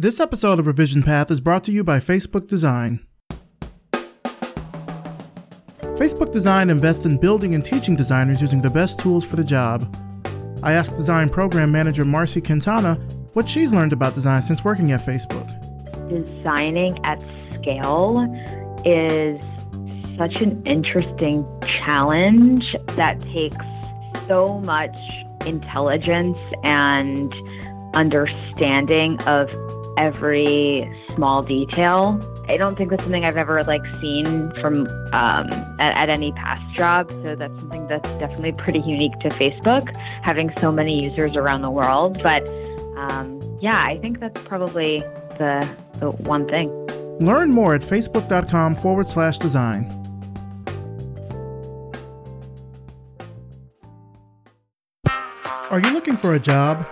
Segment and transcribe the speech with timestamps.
[0.00, 3.00] This episode of Revision Path is brought to you by Facebook Design.
[5.80, 9.92] Facebook Design invests in building and teaching designers using the best tools for the job.
[10.62, 12.94] I asked Design Program Manager Marcy Quintana
[13.32, 15.48] what she's learned about design since working at Facebook.
[16.08, 17.20] Designing at
[17.54, 18.24] scale
[18.84, 19.44] is
[20.16, 23.56] such an interesting challenge that takes
[24.28, 24.96] so much
[25.44, 27.34] intelligence and
[27.94, 29.50] understanding of
[29.98, 32.18] every small detail.
[32.48, 36.64] I don't think that's something I've ever like seen from um, at, at, any past
[36.76, 37.10] job.
[37.10, 41.70] So that's something that's definitely pretty unique to Facebook, having so many users around the
[41.70, 42.22] world.
[42.22, 42.48] But
[42.96, 45.00] um, yeah, I think that's probably
[45.38, 46.70] the, the one thing.
[47.20, 49.92] Learn more at facebook.com forward slash design.
[55.70, 56.88] Are you looking for a job?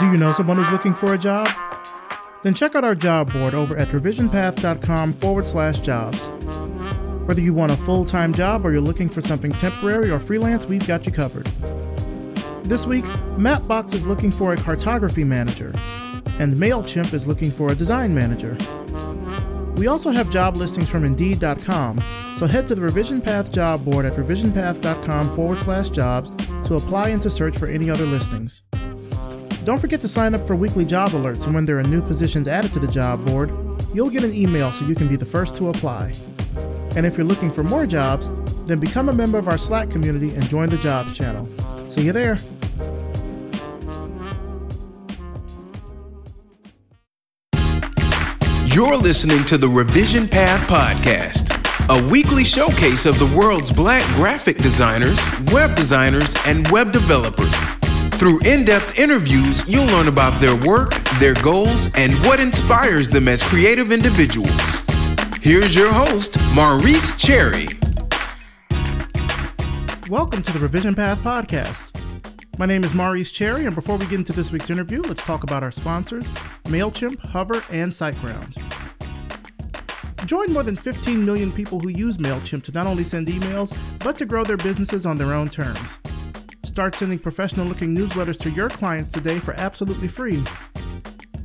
[0.00, 1.48] Do you know someone who's looking for a job?
[2.42, 6.28] Then check out our job board over at revisionpath.com forward slash jobs.
[7.26, 10.66] Whether you want a full time job or you're looking for something temporary or freelance,
[10.66, 11.46] we've got you covered.
[12.64, 13.04] This week,
[13.36, 15.72] Mapbox is looking for a cartography manager,
[16.38, 18.56] and MailChimp is looking for a design manager.
[19.76, 22.02] We also have job listings from Indeed.com,
[22.34, 26.32] so head to the Revision Path job board at revisionpath.com forward slash jobs
[26.64, 28.62] to apply and to search for any other listings.
[29.68, 32.48] Don't forget to sign up for weekly job alerts, and when there are new positions
[32.48, 33.52] added to the job board,
[33.92, 36.10] you'll get an email so you can be the first to apply.
[36.96, 38.30] And if you're looking for more jobs,
[38.64, 41.50] then become a member of our Slack community and join the jobs channel.
[41.90, 42.38] See you there.
[48.74, 51.52] You're listening to the Revision Path Podcast,
[51.90, 55.20] a weekly showcase of the world's black graphic designers,
[55.52, 57.54] web designers, and web developers.
[58.18, 63.28] Through in depth interviews, you'll learn about their work, their goals, and what inspires them
[63.28, 64.50] as creative individuals.
[65.40, 67.68] Here's your host, Maurice Cherry.
[70.10, 71.94] Welcome to the Revision Path Podcast.
[72.58, 75.44] My name is Maurice Cherry, and before we get into this week's interview, let's talk
[75.44, 76.30] about our sponsors
[76.64, 78.56] MailChimp, Hover, and SiteGround.
[80.26, 84.16] Join more than 15 million people who use MailChimp to not only send emails, but
[84.16, 86.00] to grow their businesses on their own terms.
[86.64, 90.42] Start sending professional looking newsletters to your clients today for absolutely free.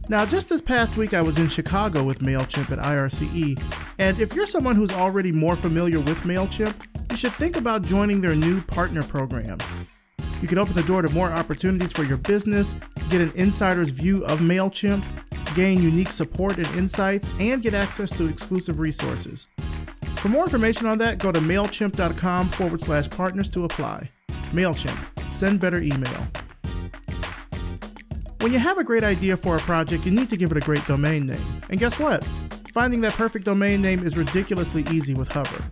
[0.10, 3.62] Now, just this past week, I was in Chicago with MailChimp at IRCE,
[4.00, 6.76] and if you're someone who's already more familiar with MailChimp,
[7.10, 9.60] you should think about joining their new partner program.
[10.42, 12.76] You can open the door to more opportunities for your business,
[13.10, 15.06] get an insider's view of MailChimp,
[15.56, 19.48] gain unique support and insights, and get access to exclusive resources.
[20.18, 24.10] For more information on that, go to MailChimp.com forward slash partners to apply.
[24.54, 26.28] MailChimp send better email.
[28.42, 30.62] When you have a great idea for a project, you need to give it a
[30.62, 31.62] great domain name.
[31.70, 32.24] And guess what?
[32.72, 35.64] Finding that perfect domain name is ridiculously easy with Hover.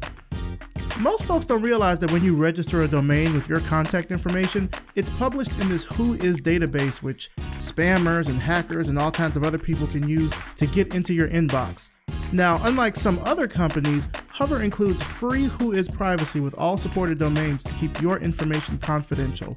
[1.00, 5.10] Most folks don't realize that when you register a domain with your contact information, it's
[5.10, 9.88] published in this Whois database, which spammers and hackers and all kinds of other people
[9.88, 11.90] can use to get into your inbox.
[12.32, 17.76] Now, unlike some other companies, Hover includes free Whois privacy with all supported domains to
[17.76, 19.56] keep your information confidential.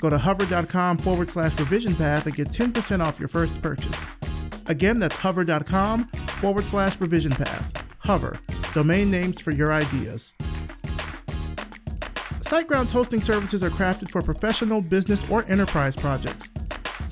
[0.00, 4.04] Go to hover.com forward slash revision path and get 10% off your first purchase.
[4.66, 6.08] Again, that's hover.com
[6.40, 7.72] forward slash revision path.
[7.98, 8.36] Hover,
[8.74, 10.34] domain names for your ideas.
[12.40, 16.50] SiteGround's hosting services are crafted for professional, business, or enterprise projects.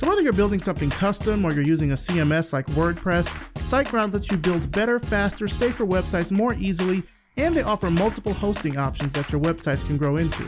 [0.00, 4.30] So, whether you're building something custom or you're using a CMS like WordPress, SiteGround lets
[4.30, 7.02] you build better, faster, safer websites more easily,
[7.36, 10.42] and they offer multiple hosting options that your websites can grow into.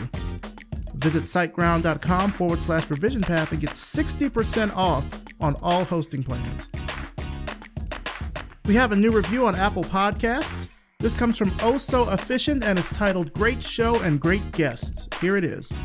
[0.95, 6.71] Visit siteground.com forward slash revision path and get 60% off on all hosting plans.
[8.65, 10.71] We have a new review on Apple Podcasts.
[10.99, 15.11] This comes from Oh So Efficient and it's titled Great Show and Great Guests.
[15.21, 15.77] Here it is.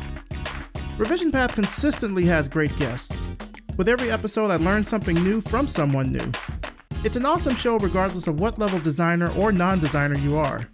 [0.96, 3.28] Revision Path consistently has great guests.
[3.78, 6.32] With every episode, I learn something new from someone new.
[7.04, 10.68] It's an awesome show regardless of what level designer or non designer you are.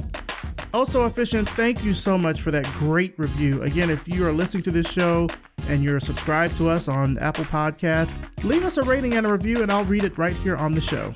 [0.73, 3.63] Also, Efficient, thank you so much for that great review.
[3.63, 5.29] Again, if you are listening to this show
[5.69, 9.63] and you're subscribed to us on Apple Podcasts, leave us a rating and a review,
[9.63, 11.15] and I'll read it right here on the show.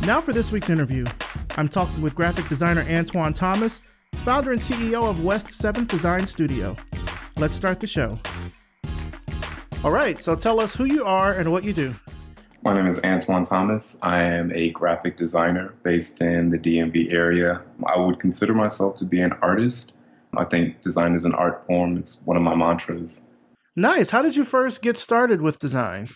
[0.00, 1.04] Now, for this week's interview,
[1.58, 3.82] I'm talking with graphic designer Antoine Thomas,
[4.24, 6.74] founder and CEO of West 7th Design Studio.
[7.36, 8.18] Let's start the show.
[9.84, 11.94] All right, so tell us who you are and what you do.
[12.62, 13.98] My name is Antoine Thomas.
[14.02, 17.60] I am a graphic designer based in the DMV area.
[17.84, 19.98] I would consider myself to be an artist.
[20.38, 21.98] I think design is an art form.
[21.98, 23.34] It's one of my mantras.
[23.76, 24.08] Nice.
[24.08, 26.08] How did you first get started with design?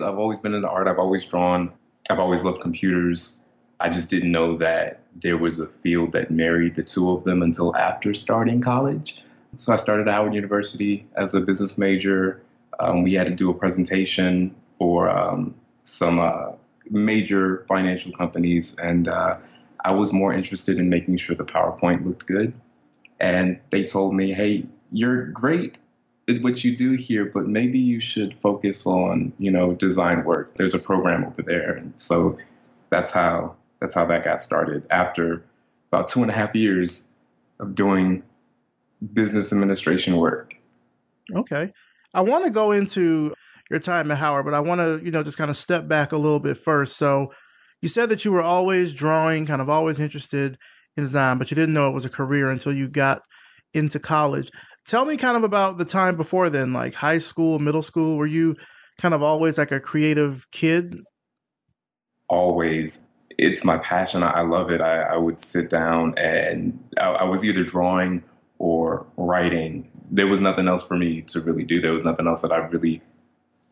[0.00, 0.88] I've always been into art.
[0.88, 1.72] I've always drawn.
[2.10, 3.48] I've always loved computers.
[3.78, 7.40] I just didn't know that there was a field that married the two of them
[7.40, 9.22] until after starting college.
[9.54, 12.42] So I started at Howard University as a business major.
[12.80, 16.52] Um, we had to do a presentation for um, some uh,
[16.90, 19.36] major financial companies, and uh,
[19.84, 22.52] I was more interested in making sure the PowerPoint looked good.
[23.20, 25.78] And they told me, hey, you're great
[26.28, 30.54] at what you do here, but maybe you should focus on, you know, design work.
[30.54, 31.72] There's a program over there.
[31.72, 32.38] And so
[32.90, 34.84] that's how that's how that got started.
[34.90, 35.44] After
[35.92, 37.12] about two and a half years
[37.60, 38.22] of doing
[39.12, 40.56] business administration work.
[41.32, 41.72] Okay.
[42.14, 43.34] I want to go into
[43.70, 46.12] your time at Howard, but I want to, you know, just kind of step back
[46.12, 46.96] a little bit first.
[46.96, 47.32] So
[47.82, 50.56] you said that you were always drawing, kind of always interested
[50.96, 53.22] in design, but you didn't know it was a career until you got
[53.72, 54.50] into college.
[54.86, 58.16] Tell me kind of about the time before then, like high school, middle school.
[58.16, 58.54] Were you
[58.98, 61.00] kind of always like a creative kid?
[62.28, 63.02] Always.
[63.36, 64.22] It's my passion.
[64.22, 64.80] I love it.
[64.80, 68.22] I, I would sit down and I, I was either drawing
[68.58, 69.90] or writing.
[70.14, 71.80] There was nothing else for me to really do.
[71.80, 73.02] There was nothing else that I really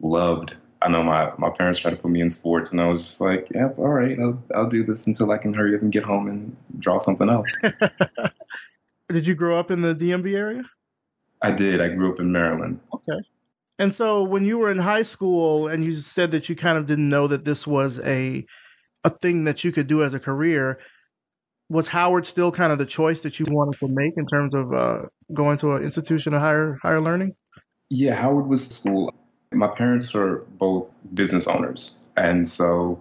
[0.00, 0.56] loved.
[0.82, 3.20] I know my, my parents tried to put me in sports, and I was just
[3.20, 6.02] like, yep, all right, I'll, I'll do this until I can hurry up and get
[6.02, 7.62] home and draw something else.
[9.08, 10.64] did you grow up in the DMV area?
[11.42, 11.80] I did.
[11.80, 12.80] I grew up in Maryland.
[12.92, 13.20] Okay.
[13.78, 16.86] And so when you were in high school and you said that you kind of
[16.86, 18.44] didn't know that this was a
[19.04, 20.78] a thing that you could do as a career,
[21.72, 24.72] was Howard still kind of the choice that you wanted to make in terms of
[24.72, 25.02] uh,
[25.32, 27.34] going to an institution of higher higher learning?
[27.88, 29.14] Yeah, Howard was the school.
[29.52, 33.00] My parents are both business owners, and so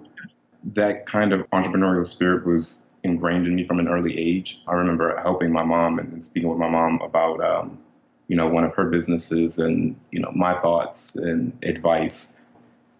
[0.63, 4.61] that kind of entrepreneurial spirit was ingrained in me from an early age.
[4.67, 7.79] I remember helping my mom and speaking with my mom about, um,
[8.27, 12.45] you know, one of her businesses and you know my thoughts and advice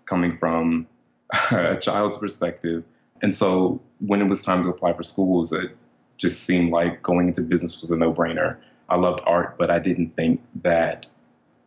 [0.06, 0.88] coming from
[1.52, 2.84] a child's perspective.
[3.22, 5.76] And so when it was time to apply for schools, it
[6.18, 8.58] just seemed like going into business was a no brainer.
[8.90, 11.06] I loved art, but I didn't think that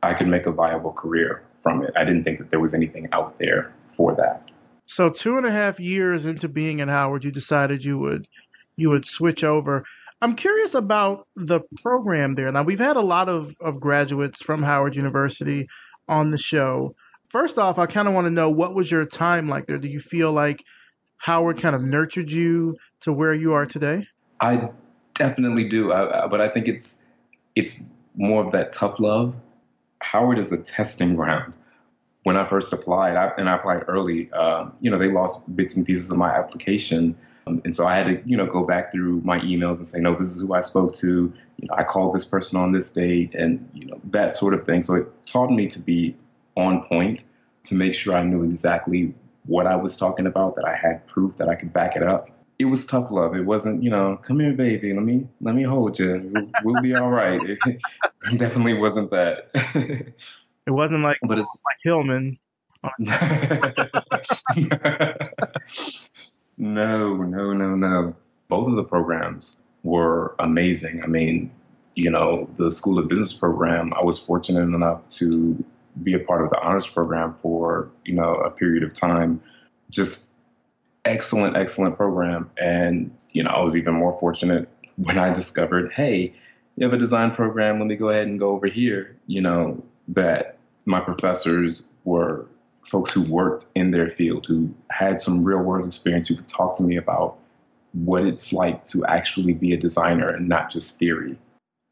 [0.02, 1.92] I could make a viable career from it.
[1.96, 4.50] I didn't think that there was anything out there for that.
[4.86, 8.28] So two and a half years into being at Howard, you decided you would
[8.76, 9.84] you would switch over.
[10.20, 12.50] I'm curious about the program there.
[12.50, 15.69] Now we've had a lot of, of graduates from Howard University
[16.08, 16.94] on the show.
[17.30, 19.78] First off, I kind of want to know what was your time like there?
[19.78, 20.62] Do you feel like
[21.19, 24.06] Howard kind of nurtured you to where you are today?
[24.40, 24.69] I
[25.14, 27.06] definitely do, I, I, but I think it's
[27.55, 27.84] it's
[28.16, 29.37] more of that tough love.
[30.02, 31.55] Howard is a testing ground.
[32.25, 35.76] When I first applied, I, and I applied early, uh, you know, they lost bits
[35.76, 37.16] and pieces of my application.
[37.46, 40.00] Um, and so I had to, you know, go back through my emails and say,
[40.00, 41.32] no, this is who I spoke to.
[41.58, 44.64] You know, I called this person on this date and, you know, that sort of
[44.64, 44.81] thing.
[44.81, 46.16] So it taught me to be
[46.56, 47.22] on point,
[47.64, 49.14] to make sure I knew exactly
[49.46, 52.31] what I was talking about, that I had proof that I could back it up.
[52.58, 53.35] It was tough love.
[53.35, 54.93] It wasn't, you know, come here, baby.
[54.93, 56.31] Let me let me hold you.
[56.32, 57.43] We'll, we'll be all right.
[57.43, 59.50] It, it definitely wasn't that.
[60.67, 62.38] it wasn't like, but it's like Hillman.
[66.58, 68.14] no, no, no, no.
[68.49, 71.02] Both of the programs were amazing.
[71.02, 71.50] I mean,
[71.94, 75.64] you know, the School of Business program, I was fortunate enough to
[76.02, 79.41] be a part of the honors program for you know a period of time.
[79.91, 80.35] Just
[81.04, 82.50] excellent, excellent program.
[82.61, 86.33] And you know, I was even more fortunate when I discovered, hey,
[86.76, 87.78] you have a design program.
[87.78, 89.16] Let me go ahead and go over here.
[89.26, 92.47] You know that my professors were
[92.87, 96.76] folks who worked in their field, who had some real world experience, who could talk
[96.76, 97.38] to me about
[97.92, 101.38] what it's like to actually be a designer and not just theory.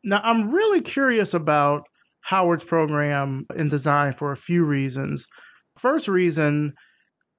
[0.05, 1.89] Now, I'm really curious about
[2.23, 5.27] Howard's program in design for a few reasons.
[5.77, 6.73] First reason,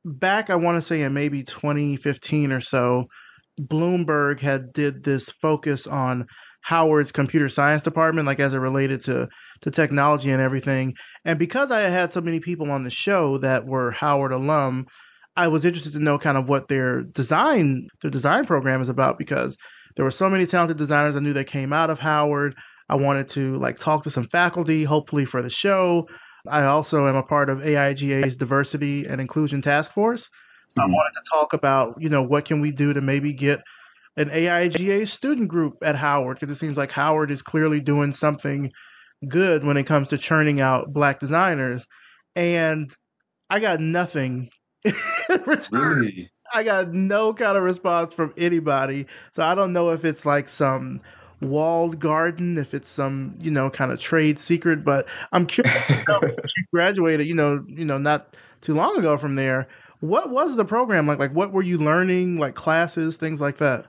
[0.06, 3.06] back I want to say in maybe 2015 or so,
[3.60, 6.26] Bloomberg had did this focus on
[6.62, 9.28] Howard's computer science department, like as it related to
[9.62, 10.94] to technology and everything.
[11.24, 14.86] And because I had so many people on the show that were Howard alum,
[15.36, 19.18] I was interested to know kind of what their design their design program is about
[19.18, 19.58] because
[19.96, 22.56] there were so many talented designers I knew that came out of Howard.
[22.94, 26.08] I wanted to like talk to some faculty, hopefully for the show.
[26.48, 30.30] I also am a part of AIGA's diversity and inclusion task force.
[30.70, 30.92] So mm-hmm.
[30.92, 33.62] I wanted to talk about, you know, what can we do to maybe get
[34.16, 38.72] an AIGA student group at Howard because it seems like Howard is clearly doing something
[39.28, 41.88] good when it comes to churning out black designers.
[42.36, 42.96] And
[43.50, 44.52] I got nothing
[45.72, 46.30] Really?
[46.54, 49.08] I got no kind of response from anybody.
[49.32, 51.02] So I don't know if it's like some
[51.44, 54.84] walled garden, if it's some, you know, kind of trade secret.
[54.84, 56.20] But I'm curious, you, know,
[56.58, 59.68] you graduated, you know, you know, not too long ago from there.
[60.00, 61.20] What was the program like?
[61.20, 62.38] Like, what were you learning?
[62.38, 63.86] Like classes, things like that.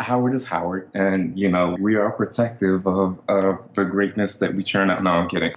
[0.00, 4.64] Howard is Howard, and you know we are protective of, of the greatness that we
[4.64, 5.02] churn out.
[5.02, 5.52] No, I'm kidding.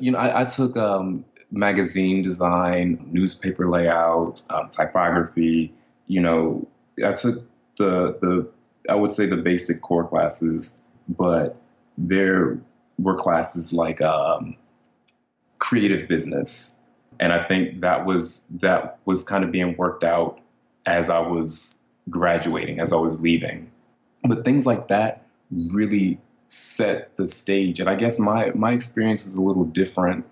[0.00, 5.72] You know, I, I took um, magazine design, newspaper layout, um, typography.
[6.08, 6.68] You know,
[7.04, 7.36] I took
[7.76, 8.48] the the
[8.88, 11.56] I would say the basic core classes, but
[11.98, 12.58] there
[12.98, 14.56] were classes like um,
[15.58, 16.82] creative business,
[17.20, 20.40] and I think that was that was kind of being worked out
[20.86, 23.70] as I was graduating, as I was leaving.
[24.24, 25.26] But things like that
[25.72, 30.24] really set the stage, and I guess my my experience is a little different.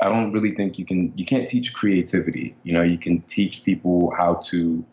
[0.00, 2.54] I don't really think you can you can't teach creativity.
[2.62, 4.84] You know, you can teach people how to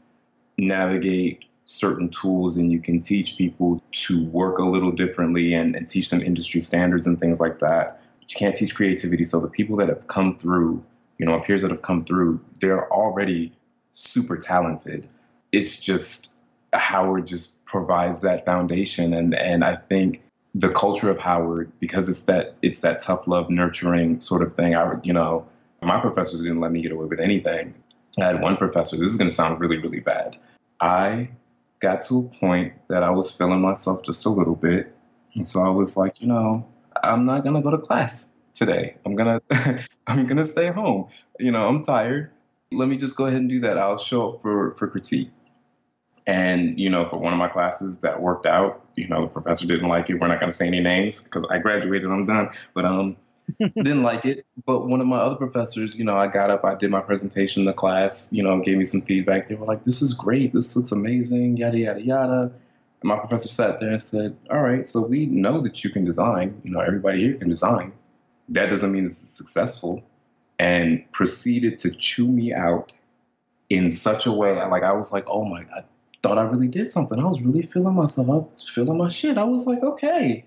[0.57, 5.89] navigate certain tools and you can teach people to work a little differently and, and
[5.89, 8.01] teach them industry standards and things like that.
[8.19, 9.23] But you can't teach creativity.
[9.23, 10.83] So the people that have come through,
[11.17, 13.51] you know, peers that have come through, they're already
[13.91, 15.09] super talented.
[15.51, 16.35] It's just
[16.73, 20.21] Howard just provides that foundation and and I think
[20.53, 24.75] the culture of Howard, because it's that it's that tough love nurturing sort of thing.
[24.75, 25.45] I you know,
[25.81, 27.73] my professors didn't let me get away with anything.
[28.19, 30.37] I had one professor, this is gonna sound really, really bad.
[30.79, 31.29] I
[31.85, 34.91] got to a point that I was feeling myself just a little bit.
[35.35, 36.67] And so I was like, you know,
[37.03, 38.97] I'm not gonna go to class today.
[39.05, 39.39] I'm gonna
[40.07, 41.09] I'm gonna stay home.
[41.39, 42.31] You know, I'm tired.
[42.71, 43.77] Let me just go ahead and do that.
[43.77, 45.29] I'll show up for for critique.
[46.25, 49.67] And you know, for one of my classes that worked out, you know, the professor
[49.67, 50.15] didn't like it.
[50.15, 52.09] We're not gonna say any names because I graduated.
[52.09, 52.49] I'm done.
[52.73, 53.15] But um,
[53.59, 54.45] didn't like it.
[54.65, 57.61] But one of my other professors, you know, I got up, I did my presentation
[57.61, 59.47] in the class, you know, gave me some feedback.
[59.47, 60.53] They were like, this is great.
[60.53, 62.41] This looks amazing, yada, yada, yada.
[63.01, 66.05] And my professor sat there and said, all right, so we know that you can
[66.05, 66.59] design.
[66.63, 67.93] You know, everybody here can design.
[68.49, 70.03] That doesn't mean it's successful.
[70.57, 72.93] And proceeded to chew me out
[73.69, 74.53] in such a way.
[74.67, 75.83] Like, I was like, oh my, God,
[76.23, 77.19] thought I really did something.
[77.19, 78.29] I was really feeling myself.
[78.29, 79.37] I was feeling my shit.
[79.37, 80.45] I was like, okay,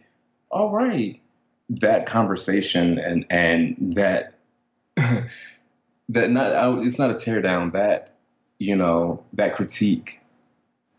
[0.50, 1.20] all right
[1.68, 4.34] that conversation and and that
[4.96, 8.14] that not it's not a tear down that
[8.58, 10.20] you know that critique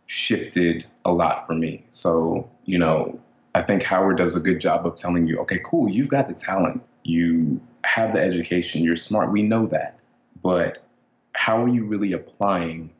[0.05, 1.85] shifted a lot for me.
[1.89, 3.19] So you know
[3.55, 6.35] i think howard does a good job of telling you okay cool you've got the
[6.35, 6.83] talent.
[7.03, 8.83] You have the education.
[8.83, 9.31] You're smart.
[9.31, 9.99] We know that.
[10.43, 10.79] But
[11.33, 12.91] how are you really applying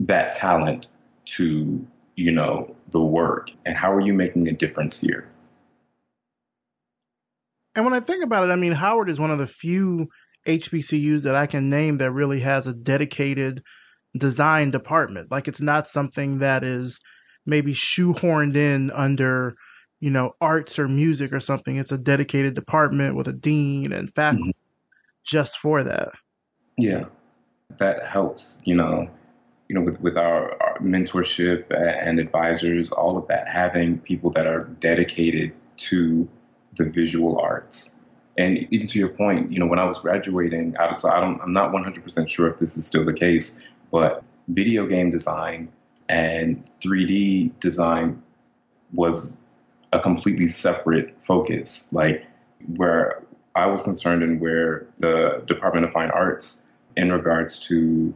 [0.00, 0.88] that talent
[1.26, 3.50] to you know the work?
[3.64, 5.26] And how are you making a difference here
[7.78, 10.08] and when I think about it, I mean, Howard is one of the few
[10.48, 13.62] HBCUs that I can name that really has a dedicated
[14.16, 15.30] design department.
[15.30, 16.98] Like it's not something that is
[17.46, 19.54] maybe shoehorned in under,
[20.00, 21.76] you know, arts or music or something.
[21.76, 24.90] It's a dedicated department with a dean and faculty mm-hmm.
[25.24, 26.08] just for that.
[26.76, 27.04] Yeah.
[27.76, 29.08] That helps, you know,
[29.68, 34.48] you know, with, with our, our mentorship and advisors, all of that, having people that
[34.48, 36.28] are dedicated to
[36.78, 38.06] the visual arts.
[38.38, 41.40] And even to your point, you know, when I was graduating of, so I don't,
[41.42, 45.68] I'm not 100% sure if this is still the case, but video game design
[46.08, 48.22] and 3D design
[48.92, 49.42] was
[49.92, 51.92] a completely separate focus.
[51.92, 52.24] Like
[52.76, 53.22] where
[53.54, 58.14] I was concerned and where the Department of Fine Arts, in regards to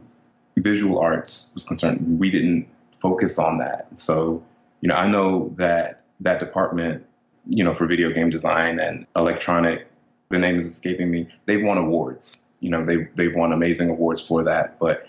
[0.57, 3.87] visual arts, was concerned, we didn't focus on that.
[3.95, 4.41] So,
[4.81, 7.05] you know, I know that that department
[7.47, 9.87] you know, for video game design and electronic.
[10.29, 11.27] The name is escaping me.
[11.45, 12.53] They've won awards.
[12.59, 14.79] You know, they they've won amazing awards for that.
[14.79, 15.07] But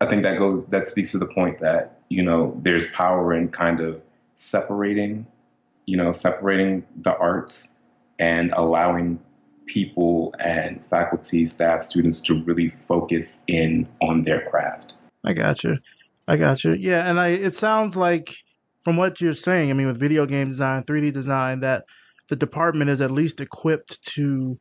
[0.00, 3.48] I think that goes that speaks to the point that you know there's power in
[3.48, 4.00] kind of
[4.34, 5.26] separating,
[5.86, 7.82] you know, separating the arts
[8.18, 9.20] and allowing
[9.66, 14.94] people and faculty, staff, students to really focus in on their craft.
[15.24, 15.78] I got you.
[16.26, 16.72] I got you.
[16.72, 18.36] Yeah, and I it sounds like
[18.84, 21.84] from what you're saying, I mean, with video game design, 3D design, that
[22.28, 24.58] the department is at least equipped to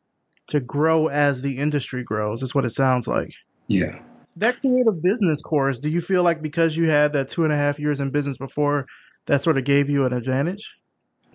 [0.48, 2.42] to grow as the industry grows.
[2.42, 3.32] That's what it sounds like.
[3.68, 4.02] Yeah.
[4.36, 7.56] That creative business course, do you feel like because you had that two and a
[7.56, 8.88] half years in business before,
[9.28, 10.76] that sort of gave you an advantage?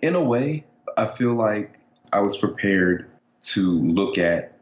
[0.01, 0.65] In a way,
[0.97, 1.79] I feel like
[2.11, 3.09] I was prepared
[3.41, 4.57] to look at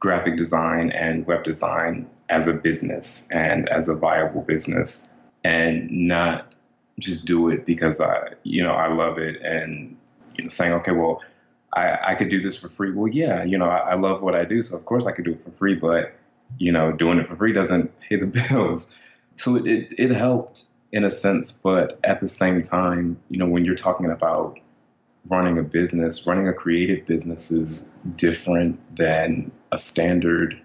[0.00, 5.14] graphic design and web design as a business and as a viable business
[5.44, 6.54] and not
[6.98, 9.96] just do it because I, you know, I love it and
[10.36, 11.22] you know, saying, okay, well,
[11.74, 12.92] I, I could do this for free.
[12.92, 15.24] Well, yeah, you know, I, I love what I do, so of course I could
[15.24, 15.74] do it for free.
[15.74, 16.14] But
[16.58, 18.96] you know, doing it for free doesn't pay the bills.
[19.36, 23.46] So it, it, it helped in a sense, but at the same time, you know,
[23.46, 24.58] when you're talking about
[25.30, 30.58] running a business, running a creative business is different than a standard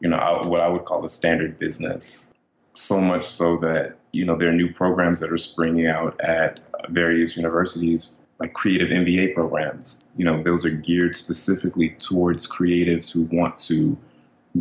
[0.00, 2.32] you know, uh, what I would call a standard business.
[2.76, 6.60] So much so that, you know, there are new programs that are springing out at
[6.90, 10.08] various universities, like creative MBA programs.
[10.16, 13.96] You know, those are geared specifically towards creatives who want to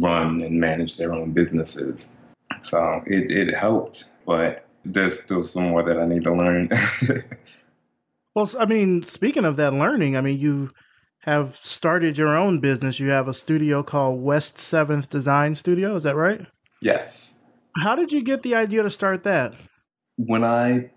[0.02, 2.22] run and manage their own businesses.
[2.62, 6.70] So it, it helped, but there's still some more that I need to learn.
[8.36, 10.72] well, I mean, speaking of that learning, I mean, you
[11.20, 13.00] have started your own business.
[13.00, 15.96] You have a studio called West Seventh Design Studio.
[15.96, 16.46] Is that right?
[16.82, 17.45] Yes.
[17.82, 19.54] How did you get the idea to start that?
[20.18, 20.90] When I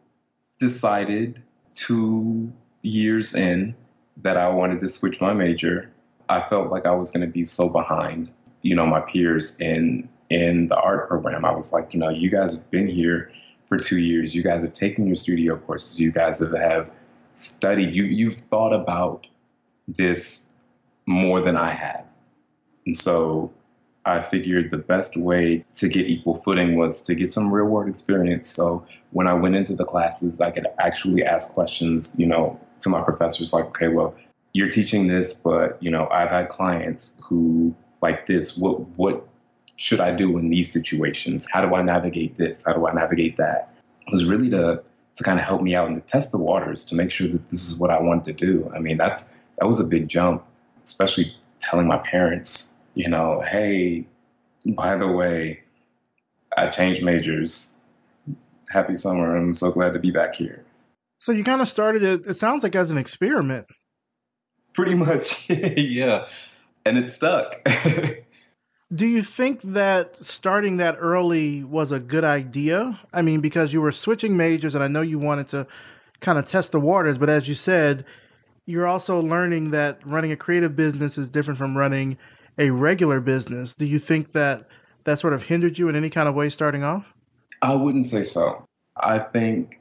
[0.60, 1.42] decided
[1.74, 3.74] two years in
[4.18, 5.92] that I wanted to switch my major,
[6.28, 8.30] I felt like I was going to be so behind,
[8.62, 11.44] you know, my peers in in the art program.
[11.44, 13.32] I was like, you know, you guys have been here
[13.66, 14.34] for two years.
[14.34, 15.98] You guys have taken your studio courses.
[15.98, 16.90] You guys have, have
[17.32, 17.94] studied.
[17.94, 19.26] You you've thought about
[19.86, 20.52] this
[21.06, 22.04] more than I had.
[22.86, 23.52] And so
[24.08, 27.88] I figured the best way to get equal footing was to get some real world
[27.88, 28.48] experience.
[28.48, 32.88] So when I went into the classes, I could actually ask questions, you know, to
[32.88, 34.14] my professors like, okay, well,
[34.54, 38.56] you're teaching this, but you know, I've had clients who like this.
[38.56, 39.26] What what
[39.76, 41.46] should I do in these situations?
[41.52, 42.64] How do I navigate this?
[42.64, 43.74] How do I navigate that?
[44.06, 44.82] It was really to
[45.16, 47.50] to kind of help me out and to test the waters to make sure that
[47.50, 48.70] this is what I wanted to do.
[48.74, 50.44] I mean, that's that was a big jump,
[50.84, 54.04] especially telling my parents, you know, hey,
[54.66, 55.60] by the way,
[56.56, 57.80] I changed majors.
[58.70, 59.36] Happy summer.
[59.36, 60.64] I'm so glad to be back here.
[61.20, 63.66] So you kind of started it, it sounds like as an experiment.
[64.74, 66.26] Pretty much, yeah.
[66.84, 67.54] And it stuck.
[68.94, 72.98] Do you think that starting that early was a good idea?
[73.12, 75.68] I mean, because you were switching majors and I know you wanted to
[76.20, 78.06] kind of test the waters, but as you said,
[78.66, 82.18] you're also learning that running a creative business is different from running
[82.58, 83.74] a regular business.
[83.74, 84.68] Do you think that
[85.04, 87.06] that sort of hindered you in any kind of way starting off?
[87.62, 88.64] I wouldn't say so.
[88.96, 89.80] I think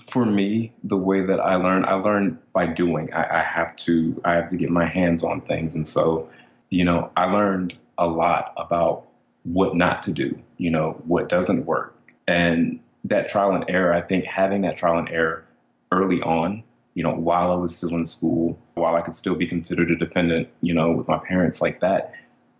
[0.00, 3.12] for me, the way that I learn, I learn by doing.
[3.12, 5.74] I, I have to I have to get my hands on things.
[5.74, 6.28] And so,
[6.70, 9.06] you know, I learned a lot about
[9.42, 11.96] what not to do, you know, what doesn't work.
[12.26, 15.44] And that trial and error, I think having that trial and error
[15.90, 16.62] early on
[16.98, 19.94] you know, while I was still in school, while I could still be considered a
[19.94, 22.12] dependent, you know, with my parents like that,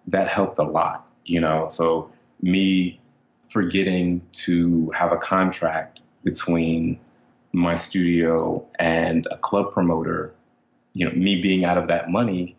[0.06, 1.66] that helped a lot, you know.
[1.68, 2.08] So
[2.40, 3.00] me
[3.42, 7.00] forgetting to have a contract between
[7.52, 10.32] my studio and a club promoter,
[10.92, 12.56] you know, me being out of that money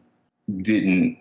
[0.62, 1.18] didn't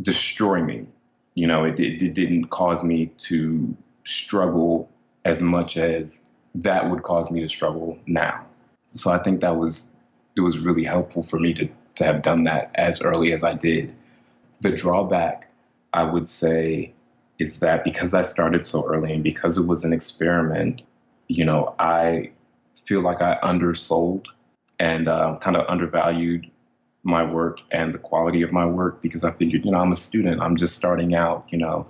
[0.00, 0.86] destroy me.
[1.34, 4.88] You know, it, it, it didn't cause me to struggle
[5.24, 8.46] as much as that would cause me to struggle now.
[8.94, 9.96] So I think that was
[10.36, 13.54] it was really helpful for me to to have done that as early as I
[13.54, 13.94] did.
[14.60, 15.48] The drawback,
[15.92, 16.92] I would say,
[17.38, 20.82] is that because I started so early and because it was an experiment,
[21.28, 22.30] you know, I
[22.74, 24.28] feel like I undersold
[24.78, 26.50] and uh, kind of undervalued
[27.04, 29.96] my work and the quality of my work because I figured, you know, I'm a
[29.96, 31.86] student, I'm just starting out, you know,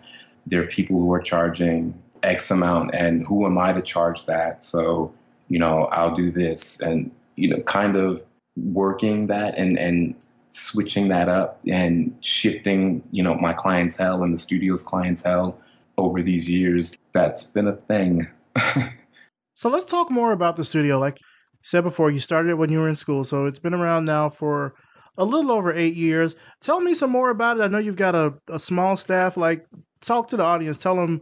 [0.47, 4.65] there are people who are charging X amount, and who am I to charge that?
[4.65, 5.13] So
[5.53, 8.25] you know, I'll do this and, you know, kind of
[8.57, 10.15] working that and, and
[10.51, 15.61] switching that up and shifting, you know, my clientele and the studio's clientele
[15.99, 16.97] over these years.
[17.13, 18.27] That's been a thing.
[19.55, 20.99] so let's talk more about the studio.
[20.99, 21.27] Like you
[21.61, 23.23] said before, you started it when you were in school.
[23.23, 24.73] So it's been around now for
[25.19, 26.35] a little over eight years.
[26.63, 27.63] Tell me some more about it.
[27.63, 29.37] I know you've got a, a small staff.
[29.37, 29.67] Like,
[30.01, 30.79] talk to the audience.
[30.79, 31.21] Tell them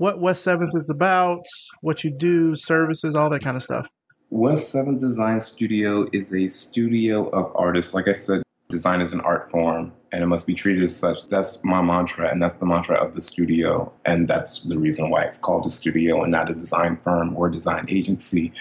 [0.00, 1.44] what West Seventh is about,
[1.82, 3.86] what you do, services, all that kind of stuff.
[4.30, 7.92] West Seventh Design Studio is a studio of artists.
[7.92, 11.28] Like I said, design is an art form and it must be treated as such.
[11.28, 13.92] That's my mantra, and that's the mantra of the studio.
[14.06, 17.50] And that's the reason why it's called a studio and not a design firm or
[17.50, 18.54] design agency.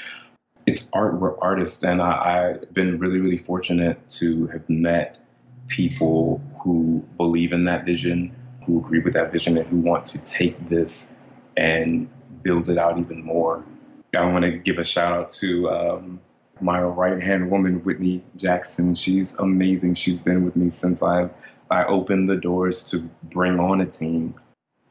[0.65, 1.81] It's art, we're artists.
[1.85, 5.21] And I, I've been really, really fortunate to have met
[5.69, 10.17] people who believe in that vision, who agree with that vision, and who want to
[10.17, 11.21] take this
[11.59, 12.09] and
[12.41, 13.63] build it out even more.
[14.15, 16.19] I want to give a shout out to um,
[16.61, 18.95] my right hand woman, Whitney Jackson.
[18.95, 19.93] She's amazing.
[19.93, 21.29] She's been with me since I
[21.69, 22.99] I opened the doors to
[23.31, 24.33] bring on a team.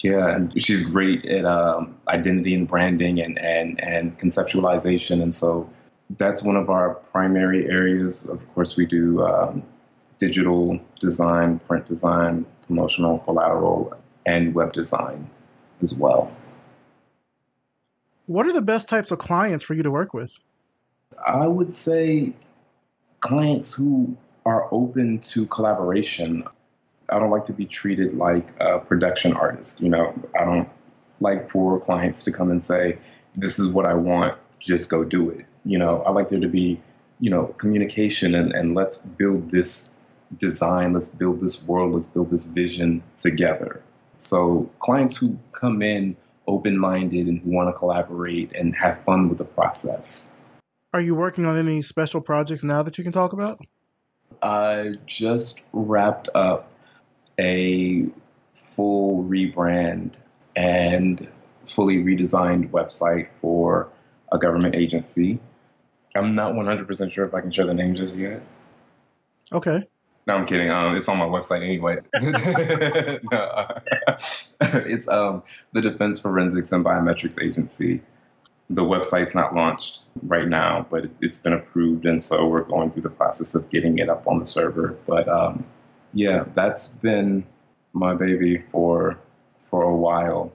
[0.00, 5.20] Yeah, and she's great at um, identity and branding and, and, and conceptualization.
[5.20, 5.68] And so
[6.16, 8.24] that's one of our primary areas.
[8.28, 9.60] Of course, we do um,
[10.18, 13.92] digital design, print design, promotional collateral,
[14.24, 15.28] and web design
[15.82, 16.30] as well.
[18.28, 20.38] What are the best types of clients for you to work with?
[21.26, 22.34] I would say
[23.20, 24.14] clients who
[24.44, 26.44] are open to collaboration.
[27.08, 29.80] I don't like to be treated like a production artist.
[29.80, 30.68] You know, I don't
[31.20, 32.98] like for clients to come and say,
[33.32, 34.36] "This is what I want.
[34.58, 36.78] Just go do it." You know, I like there to be,
[37.20, 39.96] you know, communication and, and let's build this
[40.36, 43.80] design, let's build this world, let's build this vision together.
[44.16, 46.14] So clients who come in
[46.48, 50.34] open-minded and who want to collaborate and have fun with the process.
[50.92, 53.60] Are you working on any special projects now that you can talk about?
[54.42, 56.70] I just wrapped up
[57.38, 58.06] a
[58.54, 60.14] full rebrand
[60.56, 61.28] and
[61.66, 63.88] fully redesigned website for
[64.32, 65.38] a government agency.
[66.14, 68.42] I'm not 100% sure if I can share the name just yet.
[69.52, 69.87] Okay.
[70.28, 70.68] No, I'm kidding.
[70.68, 72.00] Um, it's on my website anyway.
[73.32, 73.80] uh,
[74.60, 78.02] it's um, the Defense Forensics and Biometrics Agency.
[78.68, 83.02] The website's not launched right now, but it's been approved, and so we're going through
[83.02, 84.98] the process of getting it up on the server.
[85.06, 85.64] But um,
[86.12, 87.46] yeah, that's been
[87.94, 89.18] my baby for
[89.62, 90.52] for a while.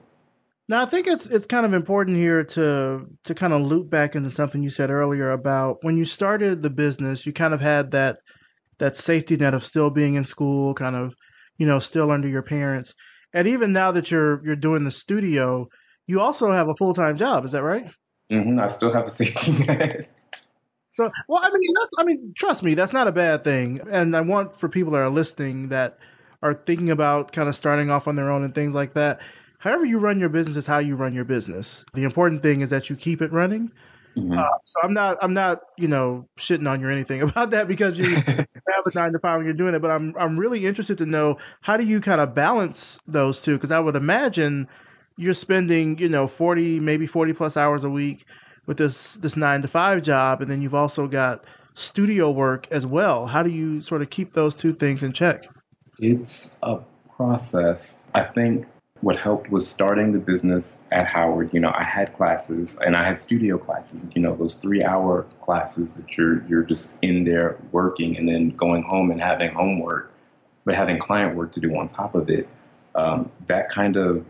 [0.68, 4.14] Now, I think it's it's kind of important here to to kind of loop back
[4.14, 7.90] into something you said earlier about when you started the business, you kind of had
[7.90, 8.18] that
[8.78, 11.14] that safety net of still being in school, kind of,
[11.58, 12.94] you know, still under your parents.
[13.32, 15.68] And even now that you're you're doing the studio,
[16.06, 17.44] you also have a full time job.
[17.44, 17.90] Is that right?
[18.30, 18.58] Mm-hmm.
[18.58, 20.08] I still have a safety net.
[20.92, 23.80] So, well, I mean, that's, I mean, trust me, that's not a bad thing.
[23.90, 25.98] And I want for people that are listening that
[26.40, 29.20] are thinking about kind of starting off on their own and things like that.
[29.58, 31.84] However, you run your business is how you run your business.
[31.94, 33.72] The important thing is that you keep it running.
[34.16, 34.38] Mm-hmm.
[34.38, 37.68] Uh, so I'm not, I'm not, you know, shitting on you or anything about that
[37.68, 38.46] because you have
[38.86, 39.82] a nine to five when you're doing it.
[39.82, 43.54] But I'm, I'm really interested to know how do you kind of balance those two?
[43.54, 44.68] Because I would imagine
[45.16, 48.26] you're spending, you know, 40, maybe 40 plus hours a week
[48.66, 52.86] with this this nine to five job, and then you've also got studio work as
[52.86, 53.26] well.
[53.26, 55.46] How do you sort of keep those two things in check?
[55.98, 56.80] It's a
[57.16, 58.08] process.
[58.14, 58.66] I think
[59.04, 61.50] what helped was starting the business at Howard.
[61.52, 64.10] You know, I had classes and I had studio classes.
[64.14, 68.82] You know, those three-hour classes that you're you're just in there working and then going
[68.82, 70.10] home and having homework,
[70.64, 72.48] but having client work to do on top of it.
[72.94, 74.24] Um, that kind of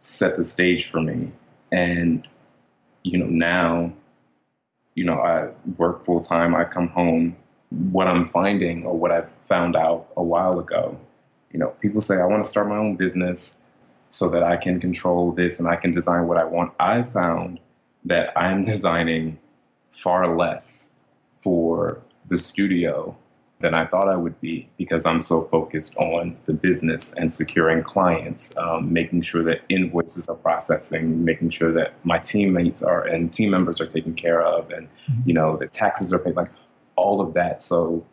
[0.00, 1.32] set the stage for me.
[1.70, 2.28] And
[3.04, 3.90] you know, now,
[4.94, 5.48] you know, I
[5.78, 7.34] work full time, I come home.
[7.70, 11.00] What I'm finding or what I found out a while ago,
[11.50, 13.70] you know, people say, I want to start my own business
[14.12, 16.74] so that I can control this and I can design what I want.
[16.78, 17.58] I found
[18.04, 19.38] that I'm designing
[19.90, 21.00] far less
[21.40, 23.16] for the studio
[23.60, 27.82] than I thought I would be because I'm so focused on the business and securing
[27.82, 33.32] clients, um, making sure that invoices are processing, making sure that my teammates are and
[33.32, 35.22] team members are taken care of, and mm-hmm.
[35.24, 36.50] you know the taxes are paid, like
[36.96, 37.62] all of that.
[37.62, 38.04] So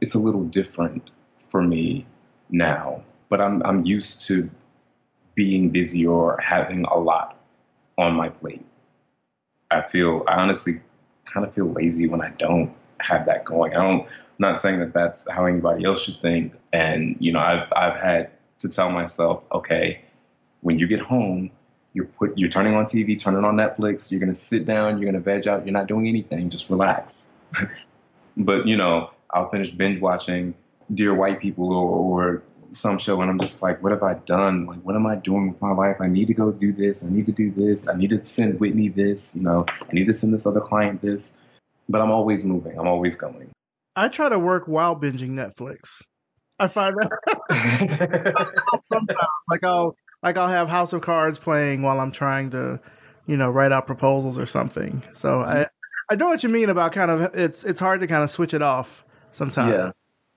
[0.00, 1.10] it's a little different
[1.48, 2.06] for me
[2.50, 4.48] now, but I'm I'm used to
[5.34, 7.36] being busy or having a lot
[7.98, 8.64] on my plate.
[9.70, 10.80] I feel I honestly
[11.24, 13.74] kind of feel lazy when I don't have that going.
[13.74, 14.06] I don't
[14.38, 16.54] not saying that that's how anybody else should think.
[16.72, 20.00] And you know, I've I've had to tell myself, okay,
[20.60, 21.50] when you get home,
[21.92, 24.10] you're put you're turning on TV, turning on Netflix.
[24.10, 25.64] You're gonna sit down, you're gonna veg out.
[25.64, 26.50] You're not doing anything.
[26.50, 27.28] Just relax.
[28.36, 30.54] but you know, I'll finish binge watching
[30.92, 32.42] Dear White People or, or
[32.74, 34.66] some show and I'm just like, what have I done?
[34.66, 35.96] Like, what am I doing with my life?
[36.00, 37.06] I need to go do this.
[37.06, 37.88] I need to do this.
[37.88, 39.36] I need to send Whitney this.
[39.36, 41.42] You know, I need to send this other client this.
[41.88, 42.78] But I'm always moving.
[42.78, 43.50] I'm always going.
[43.96, 46.02] I try to work while binging Netflix.
[46.58, 52.12] I find that sometimes, like I'll like I'll have House of Cards playing while I'm
[52.12, 52.80] trying to,
[53.26, 55.02] you know, write out proposals or something.
[55.12, 55.50] So mm-hmm.
[55.50, 55.66] I
[56.10, 58.54] I know what you mean about kind of it's it's hard to kind of switch
[58.54, 59.72] it off sometimes.
[59.72, 59.90] Yeah,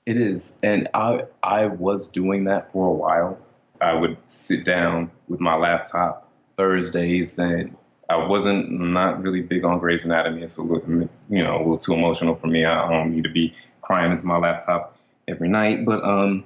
[0.08, 3.38] it is, and I I was doing that for a while.
[3.82, 7.76] I would sit down with my laptop Thursdays and
[8.10, 10.41] I wasn't not really big on Grey's Anatomy.
[10.41, 12.63] It's a little, you know, a little too emotional for me.
[12.63, 15.86] I don't need to be crying into my laptop every night.
[15.86, 16.46] But um,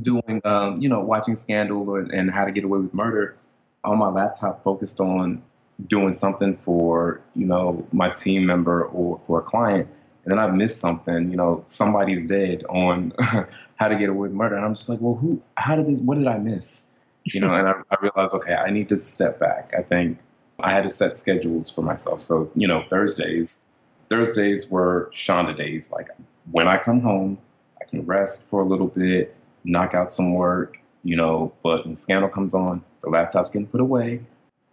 [0.00, 3.36] doing, um, you know, watching Scandal or, and How to Get Away with Murder
[3.84, 5.42] on my laptop, focused on
[5.86, 9.88] doing something for, you know, my team member or for a client.
[10.24, 13.12] And then I've missed something, you know, somebody's dead on
[13.76, 15.42] How to Get Away with Murder, and I'm just like, well, who?
[15.56, 15.98] How did this?
[16.00, 16.96] What did I miss?
[17.24, 19.72] You know, and I, I realized, okay, I need to step back.
[19.76, 20.18] I think
[20.60, 22.20] I had to set schedules for myself.
[22.20, 23.68] So, you know, Thursdays,
[24.08, 25.90] Thursdays were Shonda days.
[25.90, 26.08] Like
[26.50, 27.38] when I come home,
[27.80, 31.94] I can rest for a little bit, knock out some work, you know, but when
[31.94, 34.20] Scandal comes on, the laptop's getting put away.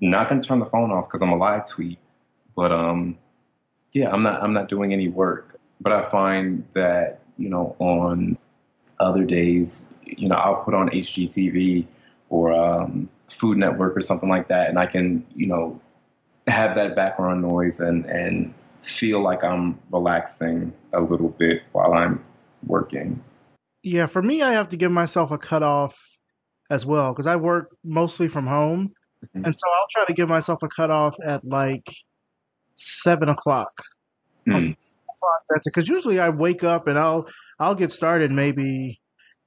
[0.01, 1.99] Not gonna turn the phone off because I'm a live tweet.
[2.55, 3.17] But um
[3.93, 5.55] yeah, I'm not I'm not doing any work.
[5.81, 8.37] But I find that, you know, on
[8.99, 11.87] other days, you know, I'll put on HGTV
[12.29, 15.79] or um, Food Network or something like that, and I can, you know,
[16.47, 22.23] have that background noise and and feel like I'm relaxing a little bit while I'm
[22.65, 23.21] working.
[23.83, 25.97] Yeah, for me, I have to give myself a cutoff
[26.69, 28.91] as well because I work mostly from home,
[29.25, 29.45] mm-hmm.
[29.45, 31.87] and so I'll try to give myself a cutoff at like
[32.79, 33.71] seven o'clock.
[34.47, 34.75] Mm.
[35.49, 35.73] That's it.
[35.73, 37.27] Because usually I wake up and I'll
[37.59, 38.99] I'll get started maybe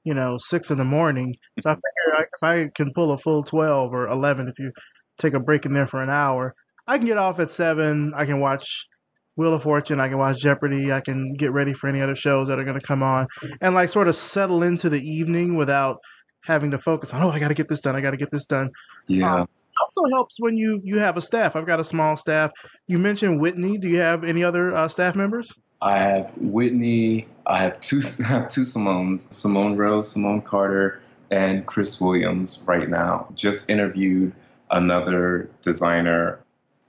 [0.03, 1.35] you know six in the morning.
[1.59, 4.71] So I figure if I can pull a full twelve or eleven, if you
[5.17, 6.55] take a break in there for an hour,
[6.87, 8.13] I can get off at seven.
[8.15, 8.87] I can watch
[9.35, 9.99] Wheel of Fortune.
[9.99, 10.91] I can watch Jeopardy.
[10.91, 13.27] I can get ready for any other shows that are going to come on,
[13.61, 15.97] and like sort of settle into the evening without
[16.45, 17.23] having to focus on.
[17.23, 17.95] Oh, I got to get this done.
[17.95, 18.69] I got to get this done.
[19.07, 19.41] Yeah.
[19.41, 19.47] Um,
[19.81, 21.55] also helps when you you have a staff.
[21.55, 22.51] I've got a small staff.
[22.87, 23.77] You mentioned Whitney.
[23.77, 25.51] Do you have any other uh, staff members?
[25.81, 27.27] I have Whitney.
[27.45, 32.63] I have two I have two Simones, Simone Rose, Simone Carter, and Chris Williams.
[32.67, 34.33] Right now, just interviewed
[34.71, 36.39] another designer.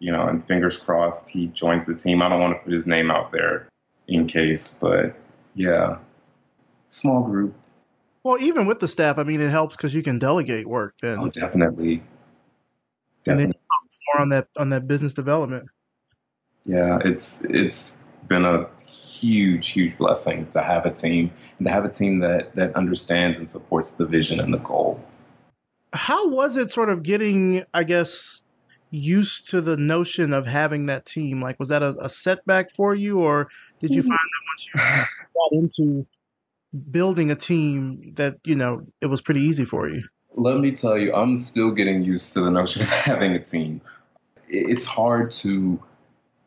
[0.01, 2.21] You know, and fingers crossed he joins the team.
[2.21, 3.69] I don't want to put his name out there
[4.09, 5.17] in case, but
[5.55, 5.99] yeah,
[6.89, 7.55] small group.
[8.23, 10.95] Well, even with the staff, I mean, it helps because you can delegate work.
[11.03, 12.03] Then, oh, definitely.
[13.25, 13.45] Definitely.
[13.45, 13.61] And then
[14.15, 15.69] more on that on that business development.
[16.65, 21.85] Yeah, it's it's been a huge, huge blessing to have a team and to have
[21.85, 25.03] a team that that understands and supports the vision and the goal.
[25.93, 28.41] How was it sort of getting, I guess,
[28.91, 31.41] used to the notion of having that team?
[31.41, 33.49] Like, was that a, a setback for you, or
[33.81, 34.09] did you mm-hmm.
[34.09, 35.07] find that
[35.55, 36.07] once you got into
[36.91, 40.03] building a team that you know it was pretty easy for you?
[40.35, 43.81] Let me tell you, I'm still getting used to the notion of having a team.
[44.49, 45.81] It's hard to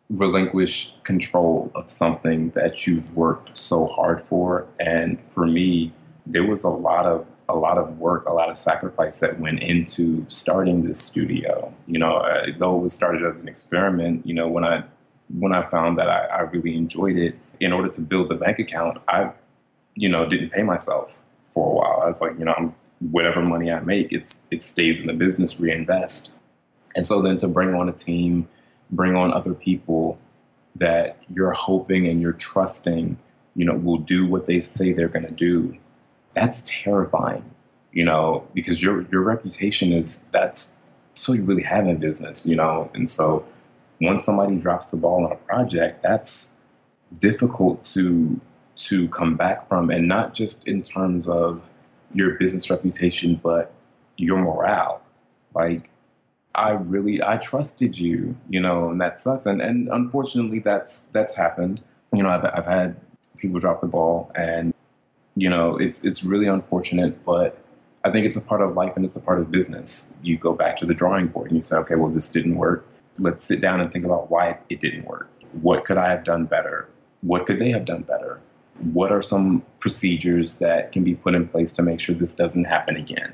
[0.10, 4.66] relinquish control of something that you've worked so hard for.
[4.80, 5.94] And for me,
[6.26, 9.62] there was a lot of a lot of work, a lot of sacrifice that went
[9.64, 11.74] into starting this studio.
[11.88, 14.84] You know, uh, though it was started as an experiment, you know, when I
[15.40, 18.60] when I found that I, I really enjoyed it, in order to build the bank
[18.60, 19.32] account, I,
[19.96, 22.02] you know, didn't pay myself for a while.
[22.04, 22.76] I was like, you know, I'm,
[23.12, 26.40] whatever money I make, it's it stays in the business, reinvest.
[26.96, 28.48] And so then to bring on a team
[28.92, 30.18] bring on other people
[30.76, 33.18] that you're hoping and you're trusting,
[33.56, 35.76] you know, will do what they say they're going to do.
[36.34, 37.44] That's terrifying,
[37.92, 40.82] you know, because your your reputation is that's
[41.16, 43.46] so you really have in business, you know, and so
[44.02, 46.62] once somebody drops the ball on a project, that's
[47.20, 48.40] difficult to
[48.76, 51.64] to come back from, and not just in terms of
[52.14, 53.74] your business reputation, but
[54.18, 55.02] your morale.
[55.54, 55.90] Like
[56.56, 59.46] I really I trusted you, you know, and that sucks.
[59.46, 61.82] And and unfortunately, that's that's happened.
[62.14, 62.96] You know, I've I've had
[63.38, 64.74] people drop the ball, and
[65.36, 67.64] you know, it's it's really unfortunate, but
[68.04, 70.18] I think it's a part of life and it's a part of business.
[70.22, 72.88] You go back to the drawing board and you say, okay, well, this didn't work.
[73.20, 75.30] Let's sit down and think about why it didn't work.
[75.62, 76.88] What could I have done better?
[77.22, 78.40] What could they have done better?
[78.80, 82.66] What are some procedures that can be put in place to make sure this doesn't
[82.66, 83.34] happen again?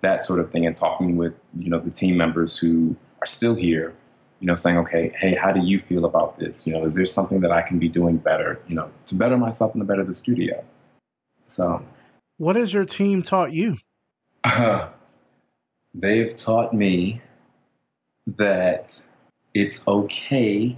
[0.00, 3.54] that sort of thing and talking with you know the team members who are still
[3.54, 3.94] here
[4.40, 6.66] you know saying okay hey how do you feel about this?
[6.66, 9.36] You know is there something that i can be doing better you know to better
[9.36, 10.64] myself and to better the studio?
[11.46, 11.84] So
[12.38, 13.76] what has your team taught you?
[14.44, 14.88] Uh,
[15.94, 17.20] they've taught me
[18.26, 19.00] that
[19.52, 20.76] it's okay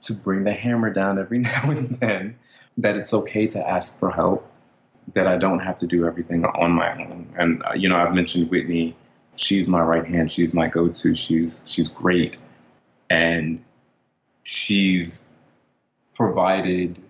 [0.00, 2.38] to bring the hammer down every now and then
[2.78, 4.50] that it's okay to ask for help
[5.12, 7.32] that I don't have to do everything on my own.
[7.38, 8.96] And uh, you know, I've mentioned Whitney.
[9.36, 10.30] She's my right hand.
[10.30, 11.14] She's my go-to.
[11.14, 12.38] She's she's great,
[13.10, 13.62] and
[14.44, 15.28] she's
[16.14, 17.00] provided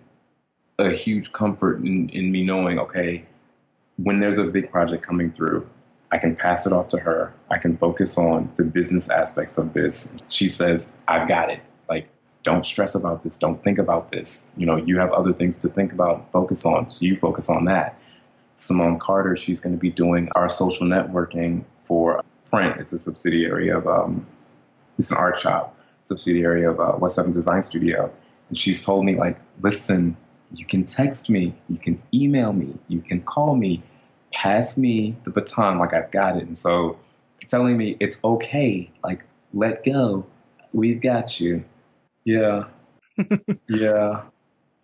[0.79, 3.23] a huge comfort in, in me knowing, okay,
[3.97, 5.65] when there's a big project coming through,
[6.11, 7.33] I can pass it off to her.
[7.49, 10.19] I can focus on the business aspects of this.
[10.27, 11.61] She says, I've got it
[12.45, 13.35] don't stress about this.
[13.35, 14.53] Don't think about this.
[14.55, 16.89] You know, you have other things to think about, focus on.
[16.89, 17.99] So you focus on that.
[18.53, 22.79] Simone Carter, she's going to be doing our social networking for PRNT.
[22.79, 24.25] It's a subsidiary of, um,
[24.97, 28.09] it's an art shop, subsidiary of uh, West Seven Design Studio.
[28.47, 30.15] And she's told me, like, listen,
[30.53, 33.81] you can text me, you can email me, you can call me,
[34.31, 36.43] pass me the baton like I've got it.
[36.43, 36.97] And so
[37.47, 40.25] telling me it's okay, like, let go,
[40.73, 41.65] we've got you.
[42.25, 42.65] Yeah.
[43.69, 44.23] yeah.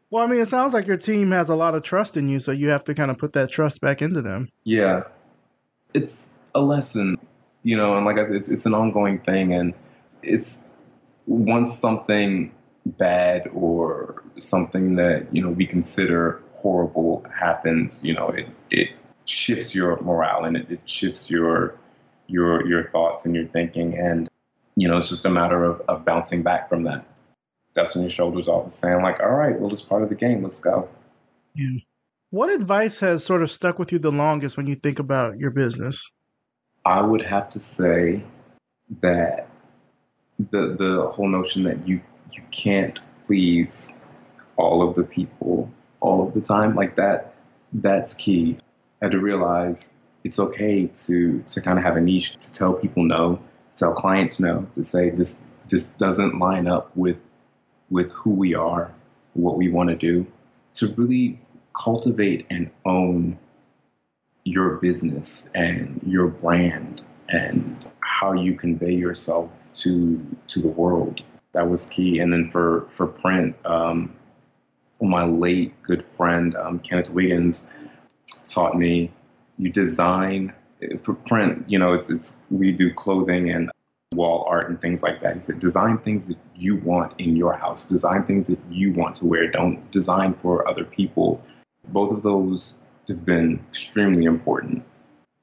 [0.10, 2.40] Well, I mean, it sounds like your team has a lot of trust in you,
[2.40, 4.50] so you have to kind of put that trust back into them.
[4.64, 5.04] Yeah.
[5.94, 7.18] It's a lesson,
[7.64, 9.54] you know, and like I said, it's, it's an ongoing thing.
[9.54, 9.74] And
[10.22, 10.70] it's
[11.28, 12.52] once something
[12.86, 18.90] bad or something that you know we consider horrible happens, you know, it it
[19.26, 21.78] shifts your morale and it, it shifts your
[22.28, 24.30] your your thoughts and your thinking, and
[24.76, 27.06] you know, it's just a matter of, of bouncing back from that.
[27.74, 30.42] Dusting your shoulders off and saying like, all right, well, it's part of the game.
[30.42, 30.90] Let's go.
[31.56, 31.80] Yeah.
[32.32, 35.52] What advice has sort of stuck with you the longest when you think about your
[35.52, 36.10] business?
[36.86, 38.24] I would have to say
[39.02, 39.48] that
[40.50, 44.06] the the whole notion that you you can't please
[44.58, 47.36] all of the people all of the time like that
[47.74, 48.58] that's key
[49.02, 52.74] I had to realize it's okay to to kind of have a niche to tell
[52.74, 57.18] people no to tell clients no to say this this doesn't line up with
[57.92, 58.92] with who we are
[59.34, 60.26] what we want to do
[60.74, 61.40] to really
[61.74, 63.38] cultivate and own
[64.44, 71.22] your business and your brand and how you convey yourself to to the world.
[71.54, 72.20] That was key.
[72.20, 74.14] And then for for PRNT, um,
[75.02, 77.72] my late good friend um, Kenneth Wiggins
[78.44, 79.12] taught me
[79.58, 80.54] you design
[81.04, 81.64] for print.
[81.68, 83.72] You know, it's it's we do clothing and
[84.16, 85.36] wall art and things like that.
[85.36, 87.86] He said, design things that you want in your house.
[87.86, 89.50] Design things that you want to wear.
[89.50, 91.42] Don't design for other people.
[91.88, 94.84] Both of those have been extremely important.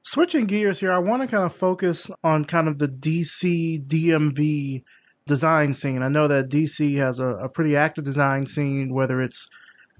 [0.03, 4.83] Switching gears here, I want to kind of focus on kind of the DC DMV
[5.25, 6.01] design scene.
[6.01, 9.47] I know that DC has a, a pretty active design scene, whether it's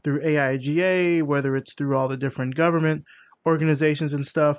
[0.03, 3.05] through AIGA, whether it's through all the different government
[3.45, 4.57] organizations and stuff.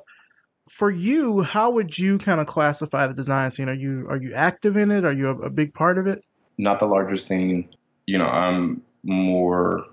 [0.70, 3.68] For you, how would you kind of classify the design scene?
[3.68, 5.04] Are you are you active in it?
[5.04, 6.24] Are you a, a big part of it?
[6.59, 7.68] Not the larger scene.
[8.06, 9.85] You know, I'm more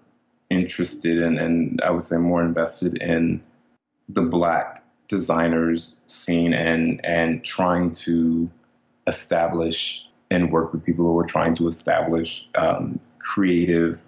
[0.51, 3.43] interested in, and I would say more invested in
[4.07, 8.49] the black designers scene and and trying to
[9.07, 13.99] establish and work with people who are trying to establish um, creative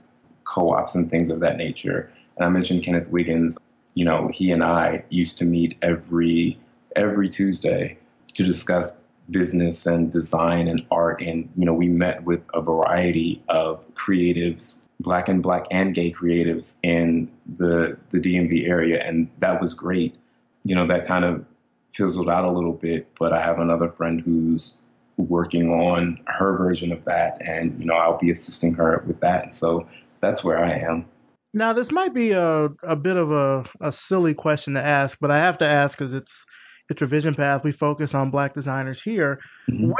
[0.43, 2.11] co-ops and things of that nature.
[2.37, 3.57] And I mentioned Kenneth Wiggins.
[3.95, 6.57] You know, he and I used to meet every
[6.95, 7.97] every Tuesday
[8.33, 11.21] to discuss business and design and art.
[11.21, 16.11] And you know, we met with a variety of creatives, black and black and gay
[16.11, 20.15] creatives in the the DMV area, and that was great
[20.63, 21.45] you know, that kind of
[21.93, 23.07] fizzled out a little bit.
[23.17, 24.81] But I have another friend who's
[25.17, 29.53] working on her version of that, and you know, I'll be assisting her with that.
[29.53, 29.87] So
[30.19, 31.05] that's where I am.
[31.53, 35.31] Now, this might be a, a bit of a, a silly question to ask, but
[35.31, 36.45] I have to ask because it's
[36.89, 37.63] it's Revision Path.
[37.63, 39.39] We focus on black designers here.
[39.69, 39.87] Mm-hmm.
[39.87, 39.95] With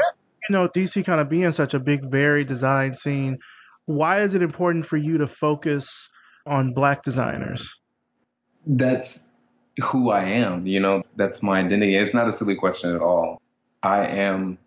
[0.48, 3.38] you know DC kind of being such a big, varied design scene,
[3.86, 6.08] why is it important for you to focus
[6.46, 7.74] on black designers?
[8.66, 9.32] That's
[9.82, 10.66] who I am.
[10.66, 11.96] You know, that's my identity.
[11.96, 13.40] It's not a silly question at all.
[13.82, 14.58] I am,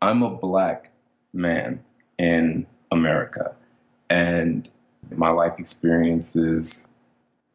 [0.00, 0.90] I'm a black
[1.32, 1.82] man
[2.18, 3.54] in America.
[4.08, 4.68] And
[5.18, 6.88] my life experiences,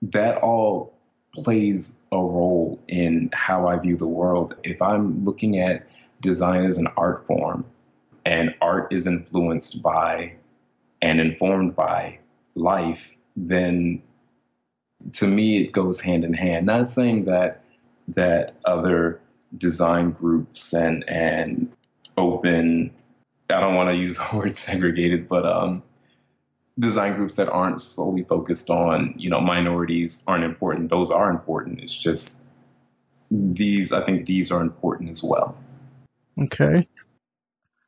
[0.02, 0.94] that all
[1.34, 4.56] plays a role in how I view the world.
[4.64, 5.88] If I'm looking at
[6.22, 7.66] design as an art form,
[8.26, 10.34] and art is influenced by
[11.02, 12.20] and informed by
[12.56, 14.02] life, then
[15.14, 16.66] to me it goes hand in hand.
[16.66, 17.64] Not saying that
[18.10, 19.22] that other
[19.58, 21.72] design groups and and
[22.18, 22.92] open
[23.50, 25.82] I don't want to use the word segregated, but um,
[26.80, 30.90] design groups that aren't solely focused on you know minorities aren't important.
[30.90, 31.80] Those are important.
[31.80, 32.46] It's just
[33.32, 35.58] these I think these are important as well.
[36.40, 36.88] Okay.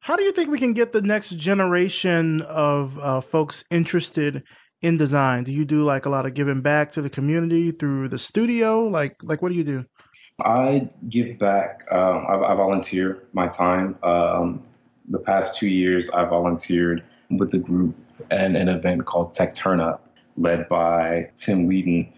[0.02, 4.44] How do you think we can get the next generation of uh, folks interested
[4.82, 5.44] in design?
[5.44, 8.86] Do you do like a lot of giving back to the community through the studio?
[8.86, 9.86] Like, like what do you do?
[10.44, 11.86] I give back.
[11.92, 13.98] Um, I, I, volunteer my time.
[14.04, 14.64] Um,
[15.10, 17.96] the past two years, I volunteered with a group
[18.32, 22.12] and an event called Tech Turn Up, led by Tim Wheaton,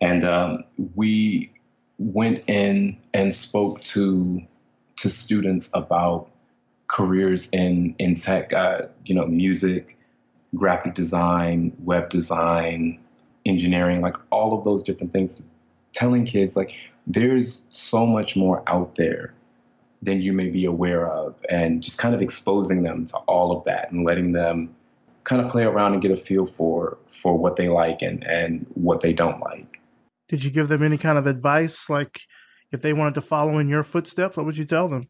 [0.00, 0.64] and um,
[0.94, 1.52] we
[1.98, 4.42] went in and spoke to
[4.96, 6.28] to students about
[6.88, 8.52] careers in in tech.
[8.52, 9.96] Uh, you know, music,
[10.54, 12.98] graphic design, web design,
[13.44, 15.46] engineering, like all of those different things,
[15.92, 16.74] telling kids like
[17.06, 19.32] there's so much more out there
[20.02, 23.64] than you may be aware of, and just kind of exposing them to all of
[23.64, 24.74] that and letting them
[25.26, 28.64] kind of play around and get a feel for for what they like and and
[28.74, 29.82] what they don't like.
[30.28, 32.20] Did you give them any kind of advice, like
[32.72, 34.36] if they wanted to follow in your footsteps?
[34.36, 35.08] What would you tell them?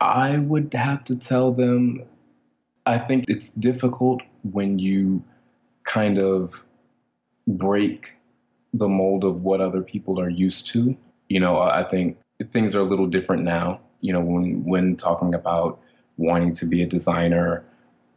[0.00, 2.04] I would have to tell them
[2.86, 5.22] I think it's difficult when you
[5.84, 6.64] kind of
[7.46, 8.16] break
[8.72, 10.96] the mold of what other people are used to.
[11.28, 12.18] You know, I think
[12.50, 13.80] things are a little different now.
[14.00, 15.80] You know, when when talking about
[16.16, 17.62] wanting to be a designer,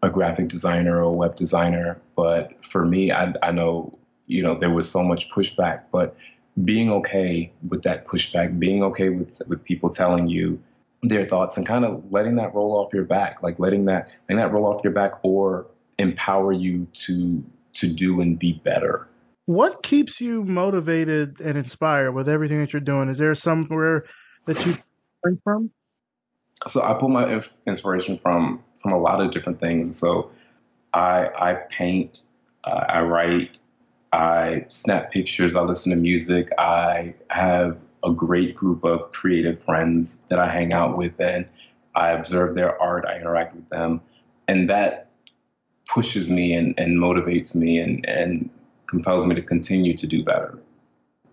[0.04, 1.99] a graphic designer or a web designer.
[2.16, 3.97] But for me, I, I know,
[4.28, 6.16] you know, there was so much pushback, but
[6.64, 10.62] being okay with that pushback, being okay with, with people telling you
[11.01, 14.38] their thoughts and kind of letting that roll off your back, like letting that, letting
[14.38, 15.66] that roll off your back or
[15.97, 17.43] empower you to,
[17.74, 19.08] to do and be better.
[19.45, 23.10] What keeps you motivated and inspired with everything that you're doing?
[23.10, 24.06] Is there somewhere
[24.45, 24.76] that you
[25.22, 25.72] bring from?
[26.68, 29.97] So I pull my inspiration from from a lot of different things.
[29.97, 30.32] So
[30.93, 32.22] I I paint,
[32.64, 33.59] uh, I write,
[34.11, 36.49] I snap pictures, I listen to music.
[36.57, 41.47] I have a great group of creative friends that I hang out with, and
[41.95, 43.05] I observe their art.
[43.05, 44.01] I interact with them,
[44.47, 45.09] and that
[45.86, 48.49] pushes me and, and motivates me and and
[48.88, 50.59] compels me to continue to do better,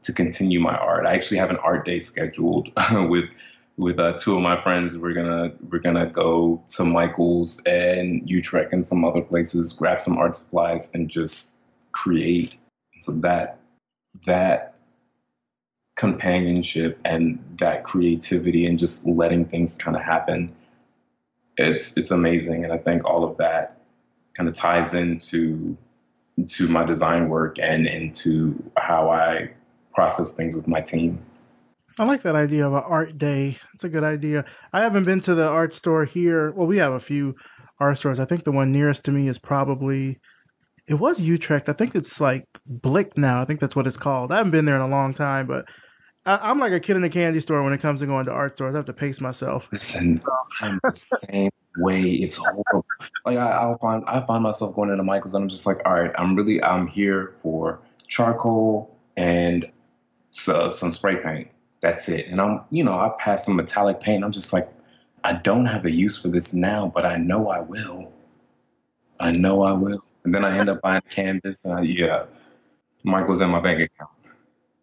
[0.02, 1.06] to continue my art.
[1.06, 2.70] I actually have an art day scheduled
[3.08, 3.30] with
[3.76, 4.96] with uh, two of my friends.
[4.96, 10.18] We're gonna we're gonna go to Michael's and Utrecht and some other places, grab some
[10.18, 11.62] art supplies, and just
[11.92, 12.56] create.
[13.00, 13.58] So that
[14.26, 14.74] that
[15.96, 20.54] companionship and that creativity and just letting things kind of happen,
[21.56, 22.64] it's it's amazing.
[22.64, 23.80] And I think all of that
[24.34, 25.76] kind of ties into
[26.46, 29.50] to my design work and into how I
[29.92, 31.18] process things with my team.
[31.98, 33.58] I like that idea of an art day.
[33.74, 34.44] It's a good idea.
[34.72, 36.52] I haven't been to the art store here.
[36.52, 37.34] Well, we have a few
[37.78, 38.20] art stores.
[38.20, 40.18] I think the one nearest to me is probably
[40.86, 41.68] it was Utrecht.
[41.68, 43.40] I think it's like Blick now.
[43.42, 44.32] I think that's what it's called.
[44.32, 45.66] I haven't been there in a long time, but
[46.26, 48.32] I, am like a kid in a candy store when it comes to going to
[48.32, 48.74] art stores.
[48.74, 49.68] I have to pace myself.
[49.72, 50.20] Listen,
[50.60, 52.02] I'm the same way.
[52.02, 52.84] It's horrible.
[53.24, 55.94] Like I, will find I find myself going into Michael's and I'm just like, all
[55.94, 59.70] right, I'm really I'm here for charcoal and
[60.32, 61.48] so, some spray paint
[61.80, 62.26] that's it.
[62.28, 64.24] And I'm, you know, I pass some metallic paint.
[64.24, 64.68] I'm just like,
[65.24, 68.12] I don't have a use for this now, but I know I will.
[69.18, 70.04] I know I will.
[70.24, 72.24] And then I end up buying canvas, and I, yeah,
[73.02, 74.10] Michael's in my bank account.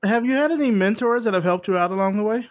[0.04, 2.48] Have you had any mentors that have helped you out along the way?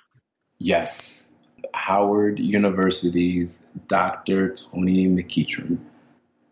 [0.59, 1.45] Yes.
[1.75, 4.53] Howard University's Dr.
[4.55, 5.79] Tony McEachern.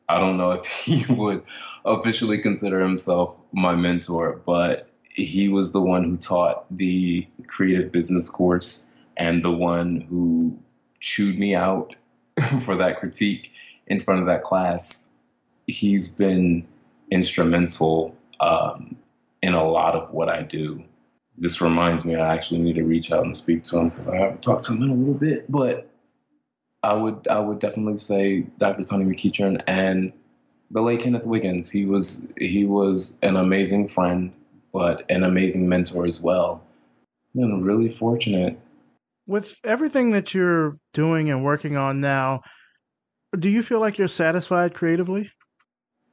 [0.09, 1.43] I don't know if he would
[1.85, 8.29] officially consider himself my mentor, but he was the one who taught the creative business
[8.29, 10.59] course and the one who
[11.01, 11.95] chewed me out
[12.63, 13.53] for that critique
[13.87, 15.11] in front of that class.
[15.69, 16.67] He's been
[17.11, 18.97] instrumental um,
[19.41, 20.83] in a lot of what I do.
[21.39, 24.17] This reminds me I actually need to reach out and speak to him because I
[24.17, 25.51] haven't talked to him in a little bit.
[25.51, 25.89] But
[26.83, 28.85] I would I would definitely say Dr.
[28.85, 30.13] Tony McEachern and
[30.71, 31.71] the late Kenneth Wiggins.
[31.71, 34.33] He was he was an amazing friend
[34.75, 36.61] but an amazing mentor as well.
[37.37, 38.59] I'm really fortunate.
[39.27, 42.43] With everything that you're doing and working on now,
[43.39, 45.31] do you feel like you're satisfied creatively?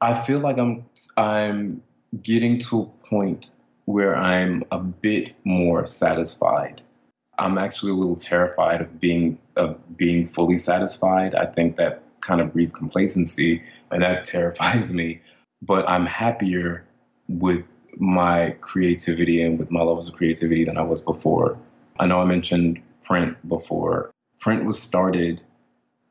[0.00, 0.86] I feel like I'm
[1.16, 1.82] I'm
[2.22, 3.50] getting to a point
[3.84, 6.82] where I'm a bit more satisfied.
[7.38, 11.34] I'm actually a little terrified of being of being fully satisfied.
[11.34, 15.20] I think that kind of breeds complacency and that terrifies me.
[15.60, 16.84] But I'm happier
[17.28, 17.64] with
[17.98, 21.58] my creativity and with my levels of creativity than I was before.
[21.98, 24.10] I know I mentioned PRNT before.
[24.40, 25.42] PRNT was started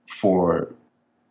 [0.07, 0.73] for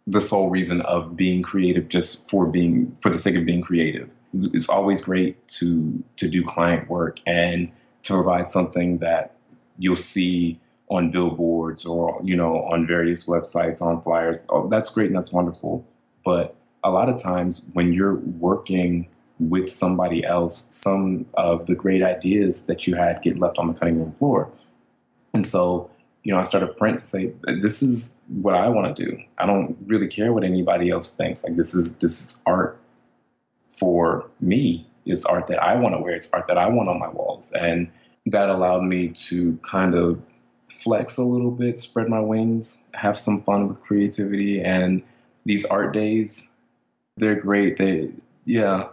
[0.07, 4.09] the sole reason of being creative just for being for the sake of being creative.
[4.35, 7.71] It's always great to to do client work and
[8.03, 9.37] to provide something that
[9.79, 14.47] you'll see on billboards or you know on various websites on flyers.
[14.49, 15.87] Oh, that's great and that's wonderful.
[16.25, 19.09] But a lot of times when you're working
[19.41, 23.75] with somebody else, some of the great ideas that you had get left on the
[23.75, 24.51] cutting room floor.
[25.33, 25.91] And so,
[26.23, 29.19] you know, I started PRNT to say, this is what I want to do.
[29.39, 31.43] I don't really care what anybody else thinks.
[31.43, 32.79] Like this is this is art
[33.71, 34.87] for me.
[35.07, 36.15] It's art that I want to wear.
[36.15, 37.53] It's art that I want on my walls.
[37.53, 37.91] And
[38.27, 40.21] that allowed me to kind of
[40.69, 44.61] flex a little bit, spread my wings, have some fun with creativity.
[44.61, 45.03] And
[45.47, 46.61] these art days,
[47.17, 47.79] they're great.
[47.79, 48.11] They
[48.45, 48.89] yeah,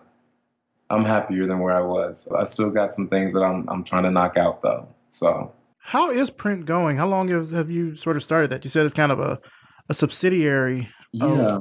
[0.89, 2.31] I'm happier than where I was.
[2.31, 4.87] I still got some things that I'm I'm trying to knock out though.
[5.09, 5.53] So
[5.87, 6.97] how is PRNT going?
[6.97, 8.65] How long have, have you sort of started that?
[8.65, 9.39] You said it's kind of a,
[9.87, 10.89] a subsidiary.
[11.13, 11.59] Yeah,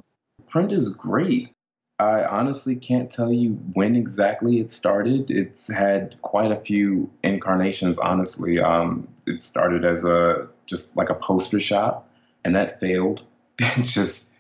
[0.51, 1.53] PRNT is great.
[2.01, 5.31] I honestly can't tell you when exactly it started.
[5.31, 8.59] It's had quite a few incarnations, honestly.
[8.59, 12.11] Um, it started as a just like a poster shop,
[12.45, 13.23] and that failed.
[13.59, 14.39] it just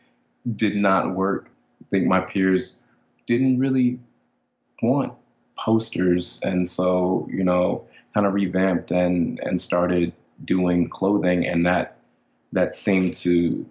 [0.56, 1.48] did not work.
[1.80, 2.80] I think my peers
[3.26, 4.00] didn't really
[4.82, 5.12] want
[5.58, 10.12] posters, and so you know, kind of revamped and and started
[10.44, 11.98] doing clothing, and that
[12.52, 13.66] that seemed to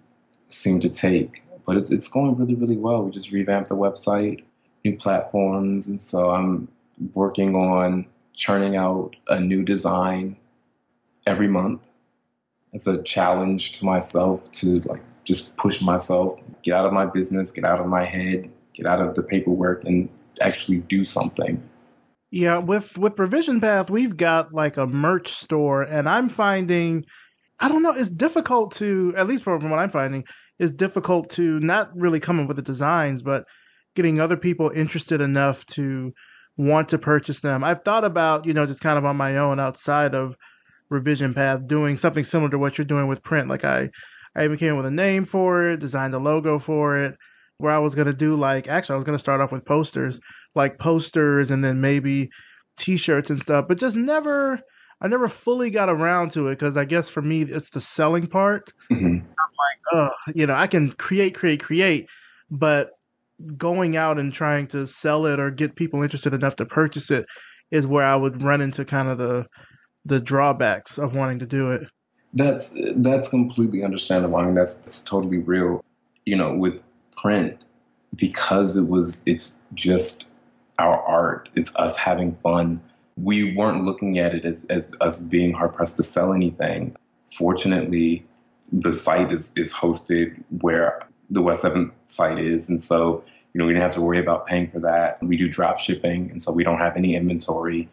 [0.48, 1.42] seemed to take.
[1.66, 3.02] but it's it's going really really well.
[3.02, 4.44] We just revamped the website,
[4.84, 6.68] new platforms, and so I'm
[7.14, 10.36] working on churning out a new design
[11.26, 11.88] every month.
[12.72, 17.50] It's a challenge to myself to like just push myself, get out of my business,
[17.50, 20.08] get out of my head, get out of the paperwork, and
[20.40, 21.62] actually do something.
[22.30, 27.04] Yeah, with with Revision Path, we've got like a merch store, and I'm finding,
[27.60, 30.24] I don't know, it's difficult to, at least from what I'm finding,
[30.58, 33.44] it's difficult to not really come up with the designs, but
[33.94, 36.12] getting other people interested enough to
[36.56, 37.62] want to purchase them.
[37.62, 40.36] I've thought about, you know, just kind of on my own outside of
[40.88, 43.48] Revision Path, doing something similar to what you're doing with PRNT.
[43.48, 43.90] Like I,
[44.34, 47.16] I even came up with a name for it, designed a logo for it,
[47.58, 50.20] where I was gonna do like, actually, I was gonna start off with posters
[50.56, 52.30] like posters and then maybe
[52.76, 54.60] t-shirts and stuff, but just never
[55.00, 58.26] I never fully got around to it because I guess for me it's the selling
[58.26, 58.72] part.
[58.90, 59.06] Mm-hmm.
[59.06, 62.08] I'm like, oh, you know, I can create, create, create,
[62.50, 62.92] but
[63.58, 67.26] going out and trying to sell it or get people interested enough to purchase it
[67.70, 69.46] is where I would run into kind of the
[70.06, 71.82] the drawbacks of wanting to do it.
[72.32, 74.36] That's that's completely understandable.
[74.36, 75.84] I mean, that's that's totally real.
[76.24, 76.80] You know, with
[77.16, 77.58] PRNT,
[78.16, 80.32] because it was it's just
[80.78, 81.48] our art.
[81.54, 82.80] It's us having fun.
[83.16, 86.96] We weren't looking at it as, as us being hard pressed to sell anything.
[87.32, 88.26] Fortunately,
[88.72, 91.00] the site is, is hosted where
[91.30, 92.68] the West 7 site is.
[92.68, 95.22] And so, you know, we didn't have to worry about paying for that.
[95.22, 97.88] We do drop shipping, and so we don't have any inventory.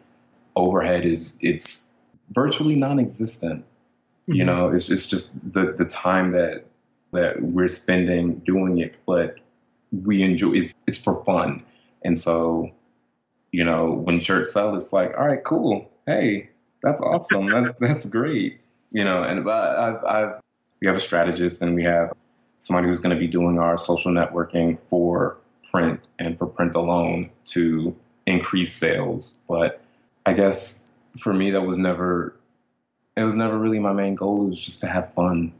[0.56, 1.94] Overhead is it's
[2.30, 3.64] virtually non-existent.
[3.64, 4.32] Mm-hmm.
[4.34, 6.64] You know, it's, it's just the, the time that
[7.14, 9.36] that we're spending doing it, but
[10.04, 11.64] we enjoy it's, it's for fun
[12.04, 12.70] and so,
[13.50, 15.90] you know, when shirts sell, it's like, all right, cool.
[16.06, 16.50] Hey,
[16.82, 17.46] that's awesome.
[17.46, 18.60] that's that's great.
[18.90, 20.40] You know, and I've, I've
[20.80, 22.12] we have a strategist and we have
[22.58, 25.38] somebody who's going to be doing our social networking for
[25.72, 27.96] PRNT and for PRNT alone to
[28.26, 29.42] increase sales.
[29.48, 29.80] But
[30.26, 32.36] I guess for me, that was never
[33.16, 34.44] it was never really my main goal.
[34.44, 35.52] It was just to have fun.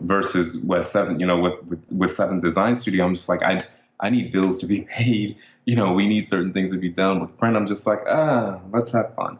[0.00, 3.58] Versus West Seven, you know, with with, with Seven Design Studio, I'm just like I
[4.00, 5.36] I need bills to be paid.
[5.64, 7.56] You know, we need certain things to be done with PRNT.
[7.56, 9.38] I'm just like, ah, let's have fun.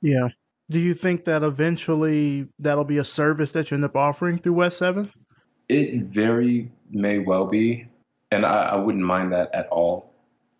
[0.00, 0.28] Yeah.
[0.70, 4.52] Do you think that eventually that'll be a service that you end up offering through
[4.52, 5.10] West 7th?
[5.68, 7.88] It very may well be.
[8.30, 10.12] And I, I wouldn't mind that at all.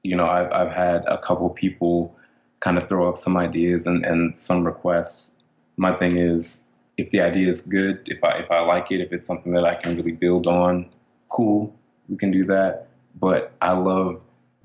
[0.03, 2.17] You know, I've, I've had a couple people
[2.61, 5.39] kind of throw up some ideas and, and some requests.
[5.77, 6.68] My thing is,
[6.99, 9.65] if the idea is good, if I, if I like it, if it's something that
[9.65, 10.91] I can really build on,
[11.29, 11.75] cool,
[12.09, 12.89] we can do that
[13.21, 14.21] but I love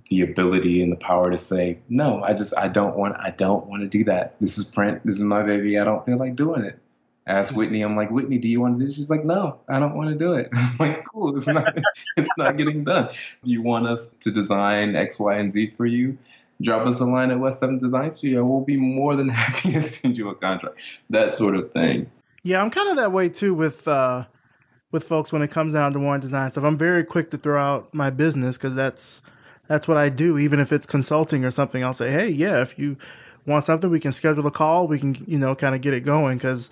[0.10, 3.66] the ability and the power to say, no, I just I don't want I don't
[3.68, 4.36] want to do that.
[4.40, 5.02] This is PRNT.
[5.04, 5.80] This is my baby.
[5.80, 6.80] I don't feel like doing it.
[7.26, 7.82] Ask Whitney.
[7.82, 8.96] I'm like, Whitney, do you want to do this?
[8.96, 10.50] She's like, no, I don't want to do it.
[10.54, 11.36] I'm like, cool.
[11.38, 11.78] It's not
[12.18, 13.10] it's not getting done.
[13.44, 16.18] Do You want us to design X, Y, and Z for you?
[16.62, 18.46] Drop us a line at West Seven Design Studio.
[18.46, 20.80] We'll be more than happy to send you a contract.
[21.10, 22.12] That sort of thing.
[22.44, 24.26] Yeah, I'm kind of that way too with uh
[24.92, 26.64] with folks when it comes down to one design stuff.
[26.64, 29.22] I'm very quick to throw out my business because that's
[29.68, 30.38] that's what I do.
[30.38, 32.98] Even if it's consulting or something, I'll say, hey, yeah, if you
[33.46, 34.88] want something, we can schedule a call.
[34.88, 36.70] We can, you know, kind of get it going because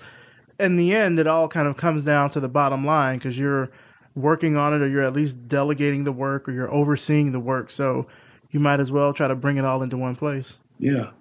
[0.59, 3.71] in the end, it all kind of comes down to the bottom line because you're
[4.15, 7.69] working on it or you're at least delegating the work or you're overseeing the work.
[7.69, 8.07] So
[8.51, 10.57] you might as well try to bring it all into one place.
[10.79, 11.11] Yeah.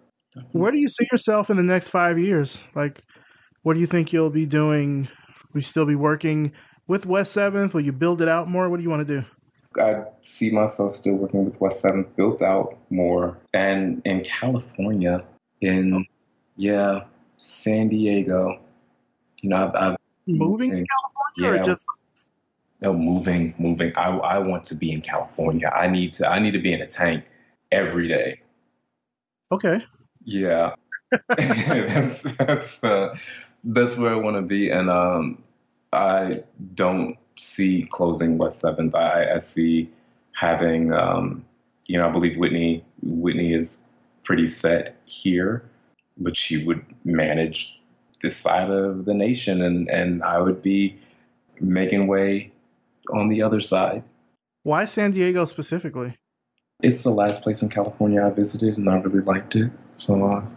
[0.52, 2.60] Where do you see yourself in the next five years?
[2.74, 3.00] Like,
[3.62, 5.08] what do you think you'll be doing?
[5.52, 6.52] Will you still be working
[6.86, 7.74] with West Seventh?
[7.74, 8.68] Will you build it out more?
[8.68, 9.26] What do you want to do?
[9.80, 15.22] I see myself still working with West Seventh, built out more, and in California,
[15.60, 16.04] in
[16.56, 17.04] yeah,
[17.36, 18.60] San Diego.
[19.42, 19.96] You know, I've, I've
[20.26, 20.86] moving to California,
[21.36, 21.86] yeah, or just
[22.80, 23.92] no moving, moving.
[23.96, 25.68] I I want to be in California.
[25.68, 26.28] I need to.
[26.28, 27.24] I need to be in a tank
[27.70, 28.40] every day.
[29.52, 29.84] Okay.
[30.24, 30.74] Yeah,
[31.28, 33.16] that's that's uh,
[33.64, 35.42] that's where I want to be, and um,
[35.92, 36.42] I
[36.74, 38.94] don't see closing West Seventh.
[38.94, 39.90] I, I see
[40.34, 41.44] having, um,
[41.86, 43.88] you know, I believe Whitney Whitney is
[44.24, 45.64] pretty set here,
[46.18, 47.80] but she would manage
[48.22, 50.98] this side of the nation, and and I would be
[51.60, 52.52] making way
[53.12, 54.02] on the other side.
[54.62, 56.16] Why San Diego specifically?
[56.82, 59.70] It's the last place in California I visited, and I really liked it.
[59.94, 60.48] So uh,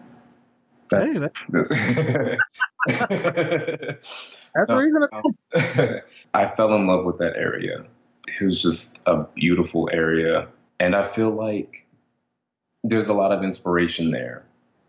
[1.50, 2.38] that's, hey,
[2.88, 6.02] that's, that's where you're gonna
[6.34, 7.86] I fell in love with that area.
[8.28, 10.48] It was just a beautiful area.
[10.80, 11.86] And I feel like
[12.84, 14.44] there's a lot of inspiration there.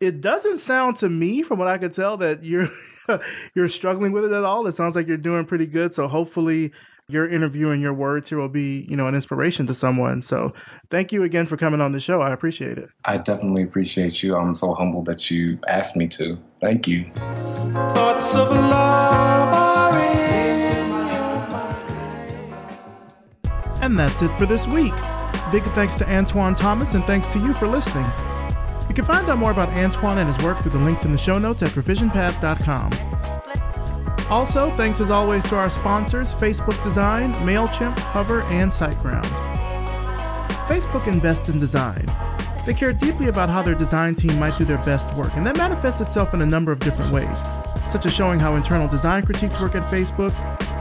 [0.00, 2.68] It doesn't sound to me from what I could tell that you're
[3.54, 4.66] you're struggling with it at all.
[4.68, 5.92] It sounds like you're doing pretty good.
[5.92, 6.72] So hopefully
[7.08, 10.20] your interview and your words here will be, you know, an inspiration to someone.
[10.20, 10.52] So
[10.90, 12.20] thank you again for coming on the show.
[12.20, 12.90] I appreciate it.
[13.06, 14.36] I definitely appreciate you.
[14.36, 16.38] I'm so humbled that you asked me to.
[16.60, 17.10] Thank you.
[17.14, 20.68] Thoughts of love are in
[23.82, 24.94] And that's it for this week.
[25.50, 28.06] Big thanks to Antoine Thomas and thanks to you for listening.
[28.88, 31.18] You can find out more about Antoine and his work through the links in the
[31.18, 32.92] show notes at revisionpath.com.
[34.30, 39.24] Also, thanks as always to our sponsors Facebook Design, MailChimp, Hover, and SiteGround.
[40.68, 42.04] Facebook invests in design.
[42.66, 45.56] They care deeply about how their design team might do their best work, and that
[45.56, 47.42] manifests itself in a number of different ways,
[47.86, 50.34] such as showing how internal design critiques work at Facebook,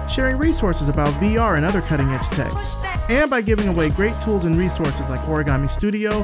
[0.09, 2.51] sharing resources about VR and other cutting edge tech,
[3.09, 6.23] and by giving away great tools and resources like Origami Studio,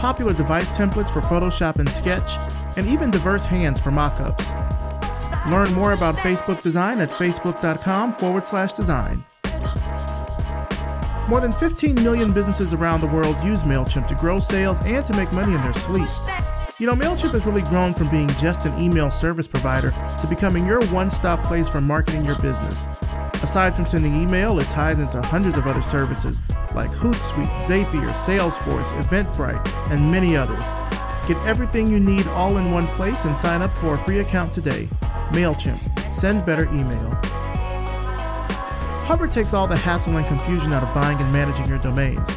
[0.00, 2.38] popular device templates for Photoshop and Sketch,
[2.76, 4.54] and even diverse hands for mockups.
[5.50, 9.22] Learn more about Facebook design at facebook.com forward slash design.
[11.28, 15.14] More than 15 million businesses around the world use MailChimp to grow sales and to
[15.14, 16.08] make money in their sleep.
[16.78, 20.66] You know, MailChimp has really grown from being just an email service provider to becoming
[20.66, 22.88] your one stop place for marketing your business.
[23.42, 26.42] Aside from sending email, it ties into hundreds of other services
[26.74, 30.70] like Hootsuite, Zapier, Salesforce, Eventbrite, and many others.
[31.26, 34.52] Get everything you need all in one place and sign up for a free account
[34.52, 34.88] today.
[35.30, 36.12] MailChimp.
[36.12, 37.10] Send better email.
[39.06, 42.36] Hover takes all the hassle and confusion out of buying and managing your domains.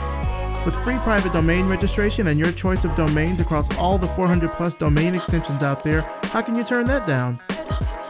[0.65, 4.75] With free private domain registration and your choice of domains across all the 400 plus
[4.75, 6.01] domain extensions out there,
[6.31, 7.39] how can you turn that down?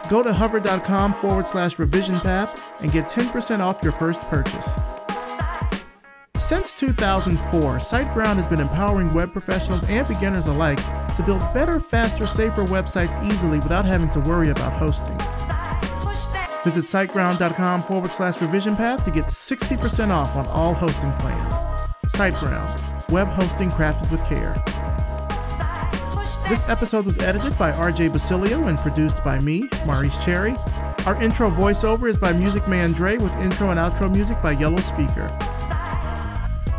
[0.08, 4.80] Go to hover.com forward slash revision path and get 10% off your first purchase.
[6.36, 10.78] Since 2004, SiteGround has been empowering web professionals and beginners alike
[11.14, 15.16] to build better, faster, safer websites easily without having to worry about hosting.
[16.64, 21.60] Visit siteground.com forward slash revision path to get 60% off on all hosting plans.
[22.08, 24.62] SiteGround, web hosting crafted with care.
[26.46, 30.54] This episode was edited by RJ Basilio and produced by me, Maurice Cherry.
[31.06, 34.76] Our intro voiceover is by Music Man Dre with intro and outro music by Yellow
[34.76, 35.34] Speaker.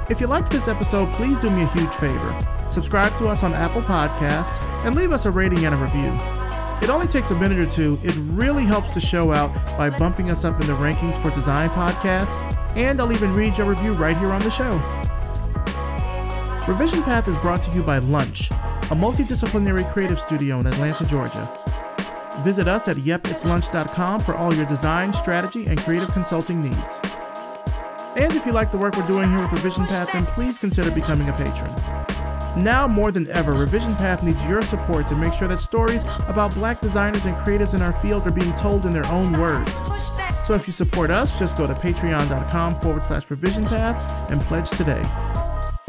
[0.07, 2.45] If you liked this episode, please do me a huge favor.
[2.67, 6.15] Subscribe to us on Apple Podcasts and leave us a rating and a review.
[6.83, 7.99] It only takes a minute or two.
[8.03, 11.69] It really helps the show out by bumping us up in the rankings for design
[11.69, 12.37] podcasts,
[12.77, 14.75] and I'll even read your review right here on the show.
[16.67, 18.51] Revision Path is brought to you by Lunch,
[18.91, 21.49] a multidisciplinary creative studio in Atlanta, Georgia.
[22.41, 27.01] Visit us at yepitslunch.com for all your design, strategy, and creative consulting needs.
[28.15, 30.91] And if you like the work we're doing here with Revision Path, then please consider
[30.91, 31.73] becoming a patron.
[32.63, 36.53] Now more than ever, Revision Path needs your support to make sure that stories about
[36.53, 39.81] black designers and creatives in our field are being told in their own words.
[40.41, 43.97] So if you support us, just go to patreon.com forward slash revision path
[44.29, 45.03] and pledge today.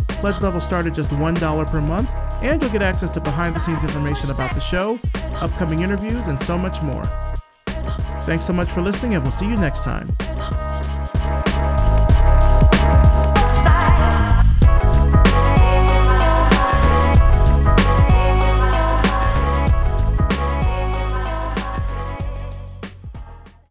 [0.08, 2.10] Pledge level start at just $1 per month,
[2.42, 4.98] and you'll get access to behind the scenes information about the show,
[5.40, 7.04] upcoming interviews, and so much more.
[8.26, 10.08] Thanks so much for listening, and we'll see you next time.